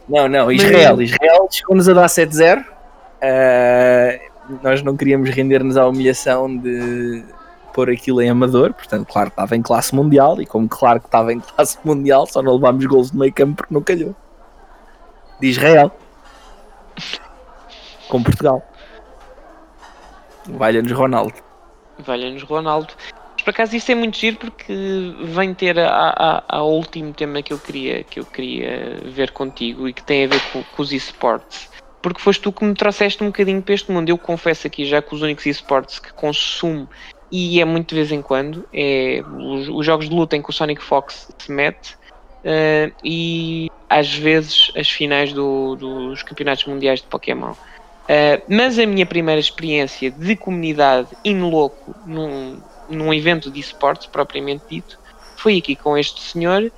[0.08, 1.00] Não, não, Israel.
[1.00, 2.64] Israel chegou-nos a dar 7-0.
[3.22, 4.18] Ah,
[4.62, 7.24] nós não queríamos render-nos à humilhação de
[7.72, 11.06] pôr aquilo em amador, portanto, claro que estava em classe mundial, e como claro que
[11.06, 14.14] estava em classe mundial, só não levámos gols no meio campo porque não calhou.
[15.40, 15.90] De Israel.
[18.08, 18.62] Com Portugal.
[20.48, 21.34] Valha-nos Ronaldo.
[22.00, 22.92] Valha-nos Ronaldo.
[23.32, 27.42] Mas por acaso isso é muito giro porque vem ter a, a, a último tema
[27.42, 30.82] que eu, queria, que eu queria ver contigo e que tem a ver com, com
[30.82, 31.71] os esportes.
[32.02, 34.08] Porque foste tu que me trouxeste um bocadinho para este mundo.
[34.08, 36.88] Eu confesso aqui já que os únicos esportes que consumo
[37.30, 40.50] e é muito de vez em quando é os, os jogos de luta em que
[40.50, 41.96] o Sonic Fox se mete
[42.44, 47.52] eh, e às vezes as finais do- dos campeonatos mundiais de Pokémon.
[48.10, 54.08] Uh, mas a minha primeira experiência de comunidade in loco num, num evento de esportes
[54.08, 54.98] propriamente dito
[55.42, 56.70] foi aqui com este senhor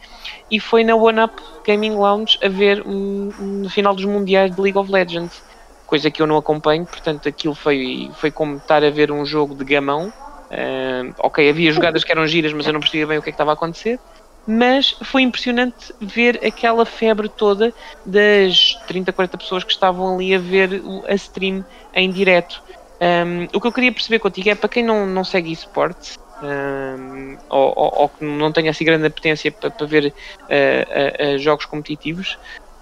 [0.51, 1.35] e foi na One Up
[1.67, 5.43] Gaming Lounge a ver um, um final dos mundiais de League of Legends
[5.87, 9.55] coisa que eu não acompanho, portanto aquilo foi, foi como estar a ver um jogo
[9.55, 10.13] de gamão
[10.45, 13.33] Uh, ok, havia jogadas que eram giras mas eu não percebia bem o que é
[13.33, 13.99] que estava a acontecer
[14.47, 17.73] mas foi impressionante ver aquela febre toda
[18.05, 22.63] das 30, 40 pessoas que estavam ali a ver a stream em direto.
[23.01, 27.37] Um, o que eu queria perceber contigo é para quem não, não segue esportes um,
[27.49, 30.13] ou, ou- que não tenha assim grande apetência para, para ver
[30.43, 32.39] uh, uh, jogos competitivos,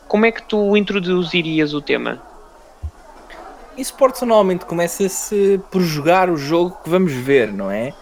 [0.09, 2.21] como é que tu introduzirias o tema?
[3.77, 7.95] esportes normalmente começa-se por jogar o jogo que vamos ver, não é?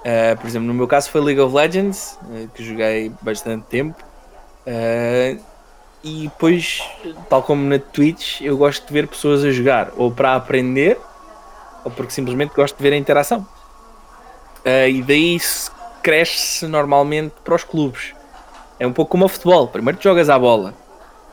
[0.00, 4.02] Uh, por exemplo, no meu caso foi League of Legends, uh, que joguei bastante tempo.
[4.66, 5.40] Uh,
[6.02, 6.82] e depois,
[7.28, 10.98] tal como na Twitch, eu gosto de ver pessoas a jogar, ou para aprender,
[11.84, 13.46] ou porque simplesmente gosto de ver a interação.
[14.64, 15.70] Uh, e daí se
[16.02, 18.14] cresce normalmente para os clubes.
[18.78, 19.68] É um pouco como o futebol.
[19.68, 20.74] Primeiro tu jogas à bola,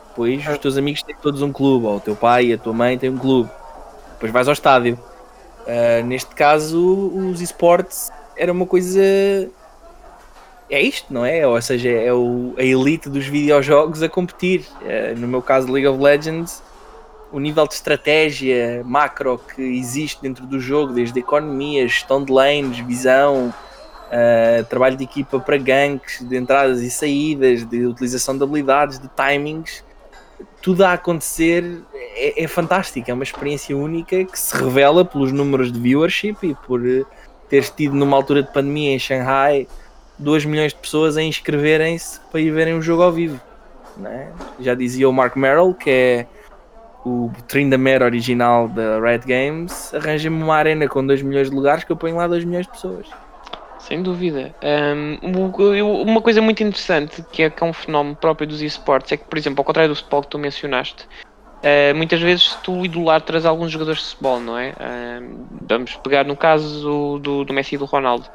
[0.08, 2.72] depois os teus amigos têm todos um clube, ou o teu pai e a tua
[2.72, 3.48] mãe têm um clube.
[4.14, 4.98] Depois vais ao estádio.
[5.62, 9.00] Uh, neste caso, os esportes era uma coisa.
[10.70, 11.46] É isto, não é?
[11.46, 14.66] Ou seja, é o, a elite dos videojogos a competir.
[14.82, 16.62] Uh, no meu caso, League of Legends,
[17.30, 22.78] o nível de estratégia macro que existe dentro do jogo, desde economia, gestão de lanes,
[22.78, 23.52] visão,
[24.08, 29.08] uh, trabalho de equipa para ganks, de entradas e saídas, de utilização de habilidades, de
[29.08, 29.84] timings,
[30.62, 35.70] tudo a acontecer é, é fantástico, é uma experiência única que se revela pelos números
[35.72, 37.06] de viewership e por uh,
[37.48, 39.66] teres tido numa altura de pandemia em Shanghai
[40.18, 43.40] 2 milhões de pessoas a inscreverem-se para ir verem o jogo ao vivo.
[43.96, 44.32] né?
[44.60, 46.26] Já dizia o Mark Merrill, que é
[47.08, 51.92] o Tryndamere original da Red Games, arranja-me uma arena com 2 milhões de lugares que
[51.92, 53.06] eu ponho lá 2 milhões de pessoas.
[53.78, 54.54] Sem dúvida.
[55.22, 55.52] Um,
[56.02, 59.24] uma coisa muito interessante, que é, que é um fenómeno próprio dos esportes, é que,
[59.24, 61.08] por exemplo, ao contrário do futebol que tu mencionaste,
[61.58, 64.70] Uh, muitas vezes tu idolatras alguns jogadores de futebol, não é?
[64.70, 68.26] Uh, vamos pegar no caso do, do Messi e do Ronaldo.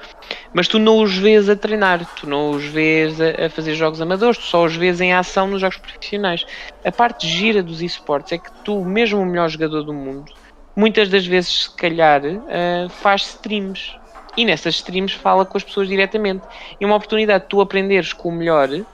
[0.53, 4.01] Mas tu não os vês a treinar, tu não os vês a, a, fazer jogos
[4.01, 6.45] amadores, tu só os vês em ação nos jogos profissionais.
[6.83, 10.29] A parte gira dos esportes é que tu, mesmo o melhor jogador do mundo,
[10.75, 13.95] muitas das vezes, se calhar, uh, faz streams.
[14.35, 16.43] E nessas streams fala com as pessoas diretamente.
[16.79, 18.85] É uma oportunidade de tu aprenderes com o melhor uh,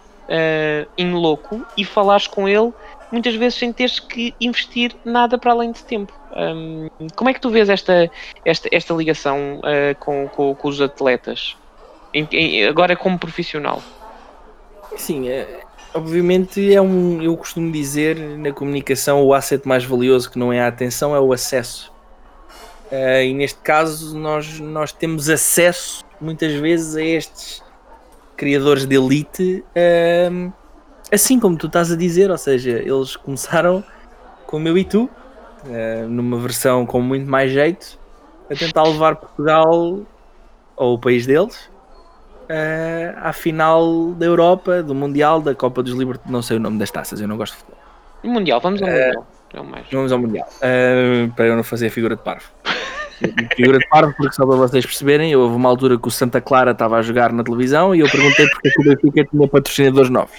[0.97, 2.71] em louco e falares com ele
[3.11, 6.13] muitas vezes sem teres que investir nada para além de tempo.
[6.35, 8.09] Um, como é que tu vês esta,
[8.45, 11.57] esta, esta ligação uh, com, com, com, os atletas?
[12.13, 13.81] Em, em, agora como profissional?
[14.95, 15.61] Sim, é,
[15.93, 17.21] obviamente é um.
[17.21, 21.19] Eu costumo dizer na comunicação o asset mais valioso que não é a atenção é
[21.19, 21.91] o acesso.
[22.91, 27.63] Uh, e neste caso nós, nós temos acesso muitas vezes a estes
[28.35, 29.63] criadores de elite.
[31.11, 33.83] Assim como tu estás a dizer, ou seja, eles começaram
[34.45, 35.09] como eu e tu,
[35.65, 37.99] uh, numa versão com muito mais jeito,
[38.49, 39.99] a tentar levar Portugal
[40.75, 41.69] ou o país deles
[42.49, 46.79] uh, à final da Europa, do Mundial, da Copa dos Libertadores, não sei o nome
[46.79, 47.79] das taças, eu não gosto de futebol.
[48.23, 49.27] Mundial, vamos ao uh, Mundial.
[49.53, 49.85] É mais.
[49.91, 50.47] Vamos ao Mundial.
[51.35, 52.45] Para eu não fazer a figura de parvo.
[53.55, 56.71] figura de parvo, porque só para vocês perceberem, houve uma altura que o Santa Clara
[56.71, 60.37] estava a jogar na televisão e eu perguntei porque o Benfica tinha patrocinadores novos.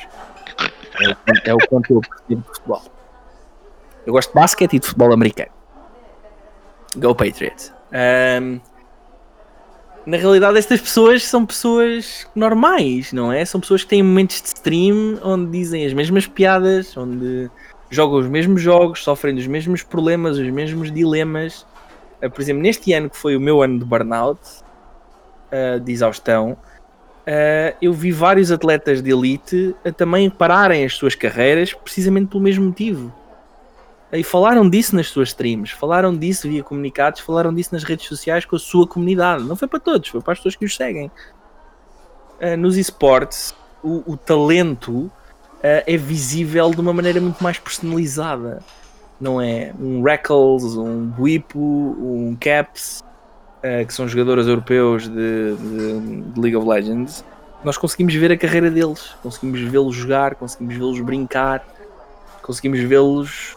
[1.00, 2.82] É, é o quanto eu percebo de futebol.
[4.06, 5.50] Eu gosto de basquete e de futebol americano.
[6.96, 7.72] Go Patriots.
[7.92, 8.60] Um,
[10.06, 13.44] na realidade, estas pessoas são pessoas normais, não é?
[13.44, 17.50] São pessoas que têm momentos de stream onde dizem as mesmas piadas, onde
[17.90, 21.66] jogam os mesmos jogos, sofrem dos mesmos problemas, os mesmos dilemas.
[22.22, 24.40] Uh, por exemplo, neste ano que foi o meu ano de burnout,
[25.52, 26.56] uh, de exaustão,
[27.30, 32.42] uh, eu vi vários atletas de elite a também pararem as suas carreiras precisamente pelo
[32.42, 33.14] mesmo motivo.
[34.12, 38.44] E falaram disso nas suas streams, falaram disso via comunicados, falaram disso nas redes sociais
[38.44, 39.44] com a sua comunidade.
[39.44, 41.10] Não foi para todos, foi para as pessoas que os seguem.
[42.40, 43.54] Uh, nos esportes,
[43.84, 45.12] o, o talento uh,
[45.62, 48.60] é visível de uma maneira muito mais personalizada.
[49.20, 49.72] Não é?
[49.78, 53.04] Um Reckles, um Buipo, um Caps,
[53.64, 56.00] uh, que são jogadores europeus de, de,
[56.32, 57.24] de League of Legends.
[57.62, 61.64] Nós conseguimos ver a carreira deles, conseguimos vê-los jogar, conseguimos vê-los brincar,
[62.42, 63.56] conseguimos vê-los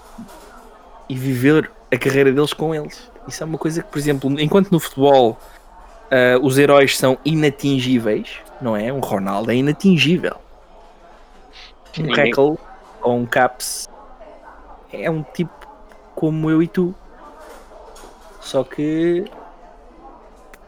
[1.07, 3.09] e viver a carreira deles com eles.
[3.27, 5.37] Isso é uma coisa que, por exemplo, enquanto no futebol
[6.11, 8.91] uh, os heróis são inatingíveis, não é?
[8.91, 10.35] Um Ronaldo é inatingível.
[11.97, 12.57] Um Heckle
[13.01, 13.87] ou um Caps
[14.91, 15.67] é um tipo
[16.15, 16.93] como eu e tu.
[18.41, 19.25] Só que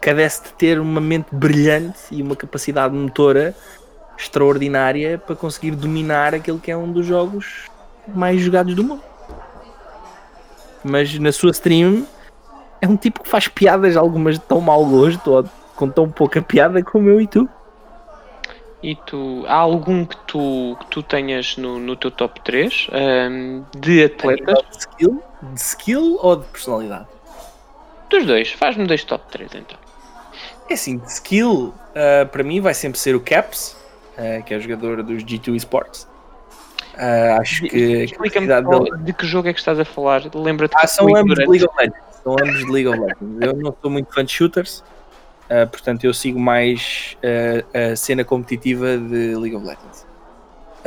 [0.06, 3.56] cadece de ter uma mente brilhante e uma capacidade motora
[4.18, 7.66] extraordinária para conseguir dominar aquele que é um dos jogos
[8.08, 9.04] mais jogados do mundo
[10.86, 12.06] mas na sua stream
[12.80, 15.44] é um tipo que faz piadas, algumas de tão mau gosto ou
[15.76, 17.50] com tão pouca piada como eu e tu.
[18.84, 22.90] E tu, há algum que tu, que tu tenhas no, no teu top 3
[23.32, 24.64] um, de atletas?
[24.70, 25.24] De skill?
[25.42, 27.08] De skill ou de personalidade?
[28.12, 29.85] Dos dois, faz-me dois top 3 então.
[30.70, 33.78] É assim, de skill, uh, para mim vai sempre ser o Caps,
[34.18, 36.08] uh, que é o jogador dos G2 Esports.
[36.96, 38.98] Uh, acho que Explica-me dele...
[39.04, 40.24] de que jogo é que estás a falar.
[40.34, 42.00] Lembra-te ah, são ambos de League of Legends.
[42.24, 43.42] São ambos de League of Legends.
[43.42, 44.84] Eu não sou muito fã de shooters,
[45.50, 50.06] uh, portanto eu sigo mais uh, a cena competitiva de League of Legends.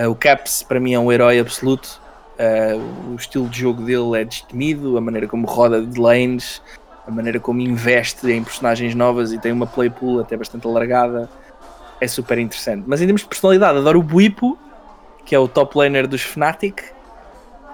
[0.08, 2.00] o Caps para mim é um herói absoluto.
[3.10, 6.62] o estilo de jogo dele é destemido, a maneira como roda de lanes,
[7.08, 11.28] a maneira como investe em personagens novas e tem uma play pool até bastante alargada.
[12.00, 12.84] É super interessante.
[12.86, 14.56] Mas em termos de personalidade, adoro o Buipo
[15.28, 16.80] que é o top laner dos Fnatic,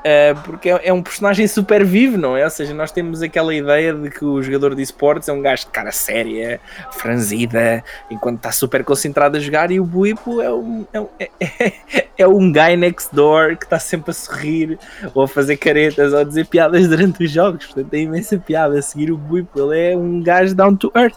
[0.04, 2.44] uh, porque é, é, um personagem super vivo, não é?
[2.44, 5.64] Ou seja, nós temos aquela ideia de que o jogador de esportes é um gajo
[5.64, 6.60] de cara séria,
[6.92, 11.72] franzida, enquanto está super concentrado a jogar, e o Buipo é um, é, um, é,
[12.18, 14.78] é um guy next door que está sempre a sorrir,
[15.14, 17.66] ou a fazer caretas, ou a dizer piadas durante os jogos.
[17.66, 19.58] Portanto, tem imensa piada a seguir o Buipo.
[19.58, 21.16] Ele é um gajo down to earth.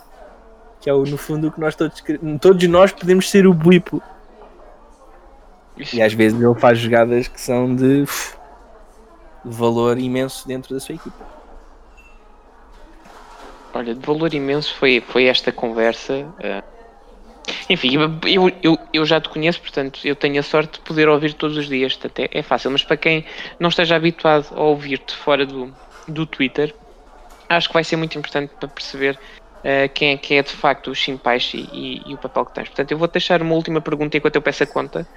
[0.79, 2.03] Que é o, no fundo o que nós todos
[2.39, 4.01] todos nós podemos ser o Buipo
[5.93, 8.07] e às vezes ele faz jogadas que são de, de
[9.43, 11.25] valor imenso dentro da sua equipa.
[13.73, 16.13] Olha, de valor imenso foi, foi esta conversa.
[16.13, 16.63] Uh,
[17.69, 17.91] enfim,
[18.25, 21.57] eu, eu, eu já te conheço, portanto eu tenho a sorte de poder ouvir todos
[21.57, 21.97] os dias.
[22.03, 23.25] Até é fácil, mas para quem
[23.59, 25.73] não esteja habituado a ouvir-te fora do,
[26.07, 26.73] do Twitter,
[27.49, 29.19] acho que vai ser muito importante para perceber
[29.63, 32.67] uh, quem é que é de facto o Shinpaishi e, e, o papel que tens.
[32.69, 35.07] Portanto, eu vou deixar uma última pergunta enquanto eu peço a conta.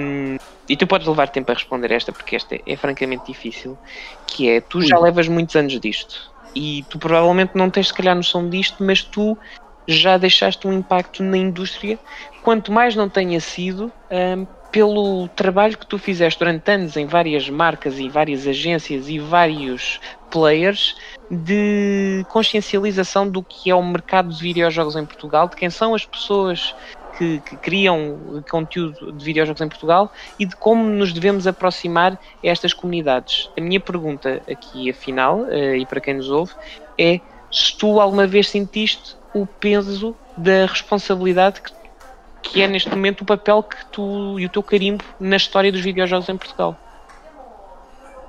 [0.00, 0.36] Um,
[0.68, 3.78] e tu podes levar tempo a responder esta, porque esta é, é francamente difícil.
[4.26, 6.32] Que é, tu já levas muitos anos disto.
[6.54, 9.36] E tu provavelmente não tens se calhar noção disto, mas tu
[9.86, 11.98] já deixaste um impacto na indústria,
[12.42, 17.48] quanto mais não tenha sido um, pelo trabalho que tu fizeste durante anos em várias
[17.48, 20.00] marcas e várias agências e vários
[20.32, 20.96] players
[21.30, 26.04] de consciencialização do que é o mercado de videojogos em Portugal, de quem são as
[26.04, 26.74] pessoas
[27.16, 32.18] que, que, criam conteúdo de videojogos em Portugal e de como nos devemos aproximar a
[32.42, 33.48] estas comunidades.
[33.56, 36.52] A minha pergunta aqui, afinal, eh, e para quem nos ouve,
[36.98, 41.70] é se tu alguma vez sentiste o peso da responsabilidade que,
[42.44, 45.80] que é neste momento o papel que tu e o teu carimbo na história dos
[45.80, 46.76] videojogos em Portugal.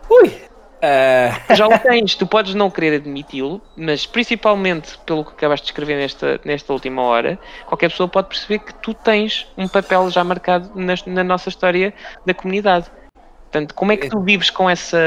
[0.09, 0.27] Ui!
[0.29, 1.55] Uh...
[1.55, 5.97] Já o tens, tu podes não querer admiti-lo, mas principalmente pelo que acabaste de escrever
[5.97, 10.71] nesta, nesta última hora, qualquer pessoa pode perceber que tu tens um papel já marcado
[10.75, 11.93] na, na nossa história
[12.25, 12.89] da comunidade.
[13.43, 14.97] Portanto, como é que tu vives com essa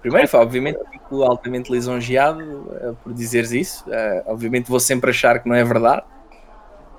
[0.00, 3.84] Primeiro, obviamente, fico altamente lisonjeado uh, por dizeres isso.
[3.88, 6.02] Uh, obviamente, vou sempre achar que não é verdade,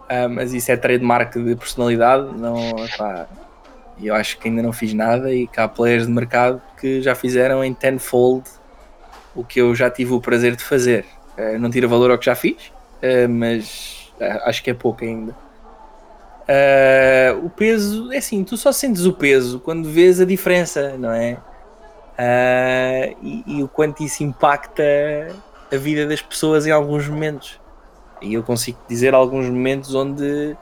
[0.09, 2.27] uh, mas isso é trademark de personalidade.
[2.37, 2.55] Não,
[4.01, 7.15] eu acho que ainda não fiz nada e que há players de mercado que já
[7.15, 8.49] fizeram em tenfold
[9.35, 11.05] o que eu já tive o prazer de fazer.
[11.59, 12.71] não tira valor ao que já fiz,
[13.29, 14.11] mas
[14.43, 15.35] acho que é pouco ainda.
[17.43, 21.37] o peso, é assim, tu só sentes o peso quando vês a diferença, não é?
[22.19, 24.83] uh, e, e, o quanto isso impacta
[25.71, 27.59] a vida das pessoas em alguns momentos.
[28.21, 30.55] E eu consigo dizer alguns momentos onde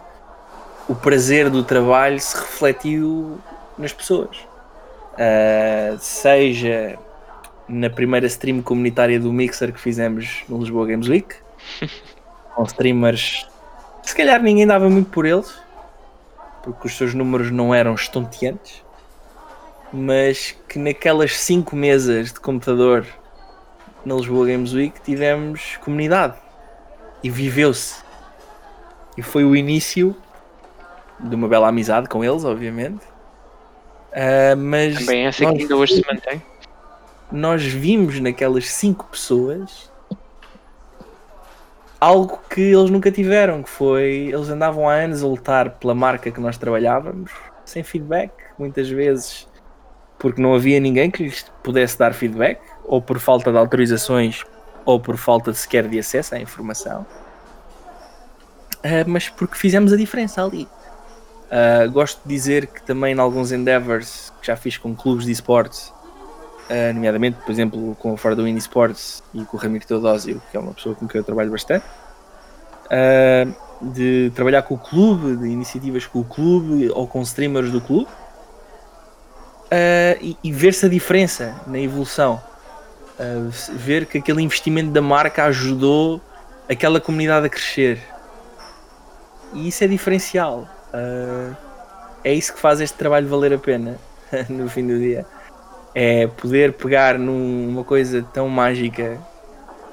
[0.87, 3.39] o prazer do trabalho se refletiu
[3.77, 4.37] nas pessoas.
[5.13, 6.97] Uh, seja
[7.67, 11.35] na primeira stream comunitária do Mixer que fizemos no Lisboa Games Week,
[12.55, 13.47] com streamers
[14.03, 15.59] se calhar ninguém dava muito por eles,
[16.63, 18.81] porque os seus números não eram estonteantes
[19.91, 23.05] mas que naquelas 5 mesas de computador
[24.05, 26.35] na Lisboa Games Week tivemos comunidade
[27.23, 28.01] e viveu-se.
[29.17, 30.15] E foi o início
[31.19, 33.03] de uma bela amizade com eles, obviamente.
[34.11, 36.41] Uh, mas Também essa que ainda hoje se mantém.
[37.31, 39.91] Nós vimos naquelas 5 pessoas
[41.99, 46.31] algo que eles nunca tiveram, que foi eles andavam há anos a lutar pela marca
[46.31, 47.31] que nós trabalhávamos,
[47.65, 49.47] sem feedback, muitas vezes
[50.17, 54.43] porque não havia ninguém que lhes pudesse dar feedback, ou por falta de autorizações,
[54.87, 57.05] ou por falta de sequer de acesso à informação.
[58.77, 60.65] Uh, mas porque fizemos a diferença ali.
[61.51, 65.31] Uh, gosto de dizer que também em alguns endeavors que já fiz com clubes de
[65.33, 65.89] esportes,
[66.69, 70.59] uh, nomeadamente, por exemplo, com o Fardoin Esports e com o Ramiro Teodósio, que é
[70.59, 71.85] uma pessoa com quem eu trabalho bastante,
[73.81, 78.09] de trabalhar com o clube, de iniciativas com o clube ou com streamers do clube,
[79.65, 82.41] uh, e, e ver-se a diferença na evolução.
[83.19, 86.21] Uh, ver que aquele investimento da marca ajudou
[86.69, 87.99] aquela comunidade a crescer.
[89.53, 90.67] E isso é diferencial.
[90.93, 91.55] Uh,
[92.23, 93.97] é isso que faz este trabalho valer a pena
[94.49, 95.25] no fim do dia.
[95.95, 99.17] É poder pegar numa coisa tão mágica,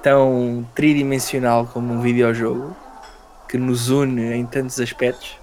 [0.03, 2.77] tão tridimensional como um videojogo,
[3.49, 5.39] que nos une em tantos aspectos,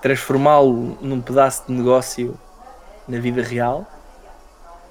[0.00, 2.38] transformá-lo num pedaço de negócio
[3.08, 3.86] na vida real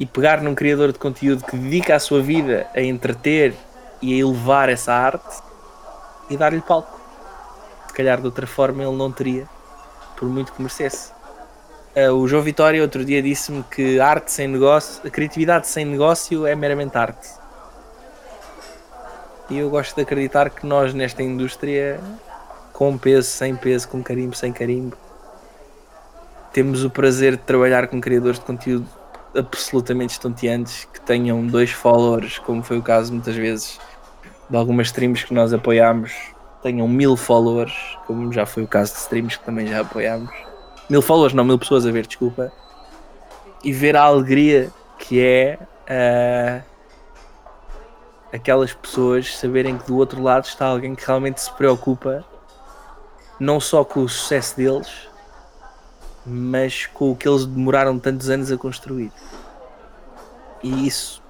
[0.02, 3.54] e pegar num criador de conteúdo que dedica a sua vida a entreter
[4.02, 5.44] e a elevar essa arte
[6.28, 7.00] e dar-lhe palco.
[7.88, 9.48] Se calhar de outra forma ele não teria,
[10.18, 11.12] por muito que merecesse.
[11.96, 16.48] Uh, o João Vitória outro dia disse-me que arte sem negócio, a criatividade sem negócio
[16.48, 17.30] é meramente arte.
[19.52, 22.00] E eu gosto de acreditar que nós nesta indústria,
[22.74, 24.98] com peso, sem peso, com carimbo, sem carimbo,
[26.52, 29.01] temos o prazer de trabalhar com criadores de conteúdo
[29.36, 33.80] absolutamente estonteantes que tenham dois followers, como foi o caso muitas vezes
[34.50, 36.14] de algumas streams que nós apoiámos,
[36.62, 37.74] tenham mil followers,
[38.06, 40.32] como já foi o caso de streams que também já apoiámos.
[40.90, 42.52] Mil followers, não, mil pessoas a ver, desculpa.
[43.64, 45.58] E ver a alegria que é
[45.90, 46.64] uh,
[48.34, 52.26] aquelas pessoas saberem que do outro lado está alguém que realmente se preocupa
[53.40, 55.10] não só com o sucesso deles,
[56.26, 59.12] mas com o que eles demoraram tantos anos a construir.
[60.64, 61.22] E isso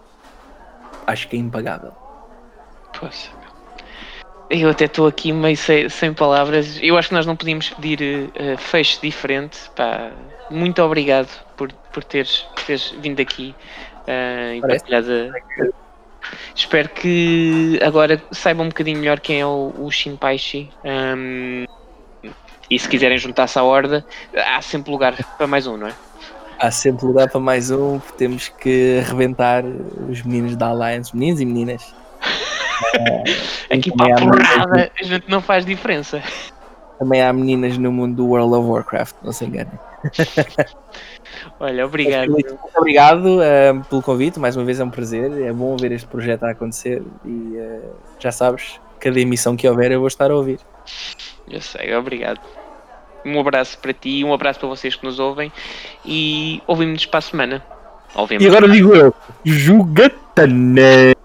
[1.07, 1.93] acho que é impagável.
[2.99, 3.31] Poxa,
[4.49, 6.77] eu até estou aqui meio sem, sem, palavras.
[6.81, 9.57] Eu acho que nós não podíamos pedir uh, fecho diferente.
[9.75, 10.11] Pá,
[10.49, 13.55] muito obrigado por, por, teres, por teres vindo aqui
[14.07, 15.31] uh, e partilhado
[16.55, 20.69] Espero que agora saibam um bocadinho melhor quem é o, o Shinpaishi.
[20.83, 21.65] Um,
[22.72, 25.93] e se quiserem juntar-se à horda, há sempre lugar para mais um, não é?
[26.57, 29.61] Há sempre lugar para mais um, temos que arrebentar
[30.09, 31.93] os meninos da Alliance, meninos e meninas.
[33.69, 36.24] Aqui também para a porrada, a gente não faz diferença.
[36.97, 39.78] Também há meninas no mundo do World of Warcraft, não se enganem.
[41.59, 42.32] Olha, obrigado.
[42.32, 45.30] Muito obrigado eh, pelo convite, mais uma vez é um prazer.
[45.41, 47.82] É bom ver este projeto a acontecer e eh,
[48.17, 50.59] já sabes, cada emissão que houver eu vou estar a ouvir.
[51.49, 52.39] Eu sei, obrigado.
[53.24, 55.51] Um abraço para ti, um abraço para vocês que nos ouvem
[56.05, 57.63] e ouvimos-nos para a semana.
[58.15, 58.43] Ouvimos.
[58.43, 59.13] E agora digo eu,
[59.45, 61.15] jogatanas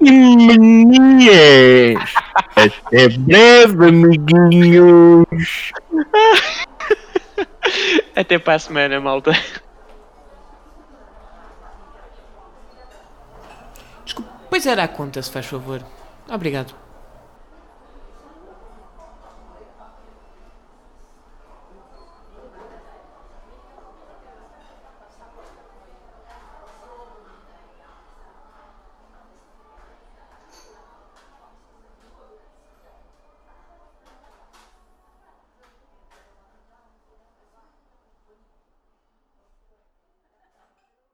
[0.00, 0.12] e
[0.58, 2.12] meninas.
[2.56, 5.72] Até breve, amiguinhos.
[8.14, 9.32] Até para a semana, malta.
[14.04, 15.82] Desculpe, pois era a conta, se faz favor.
[16.28, 16.81] Obrigado.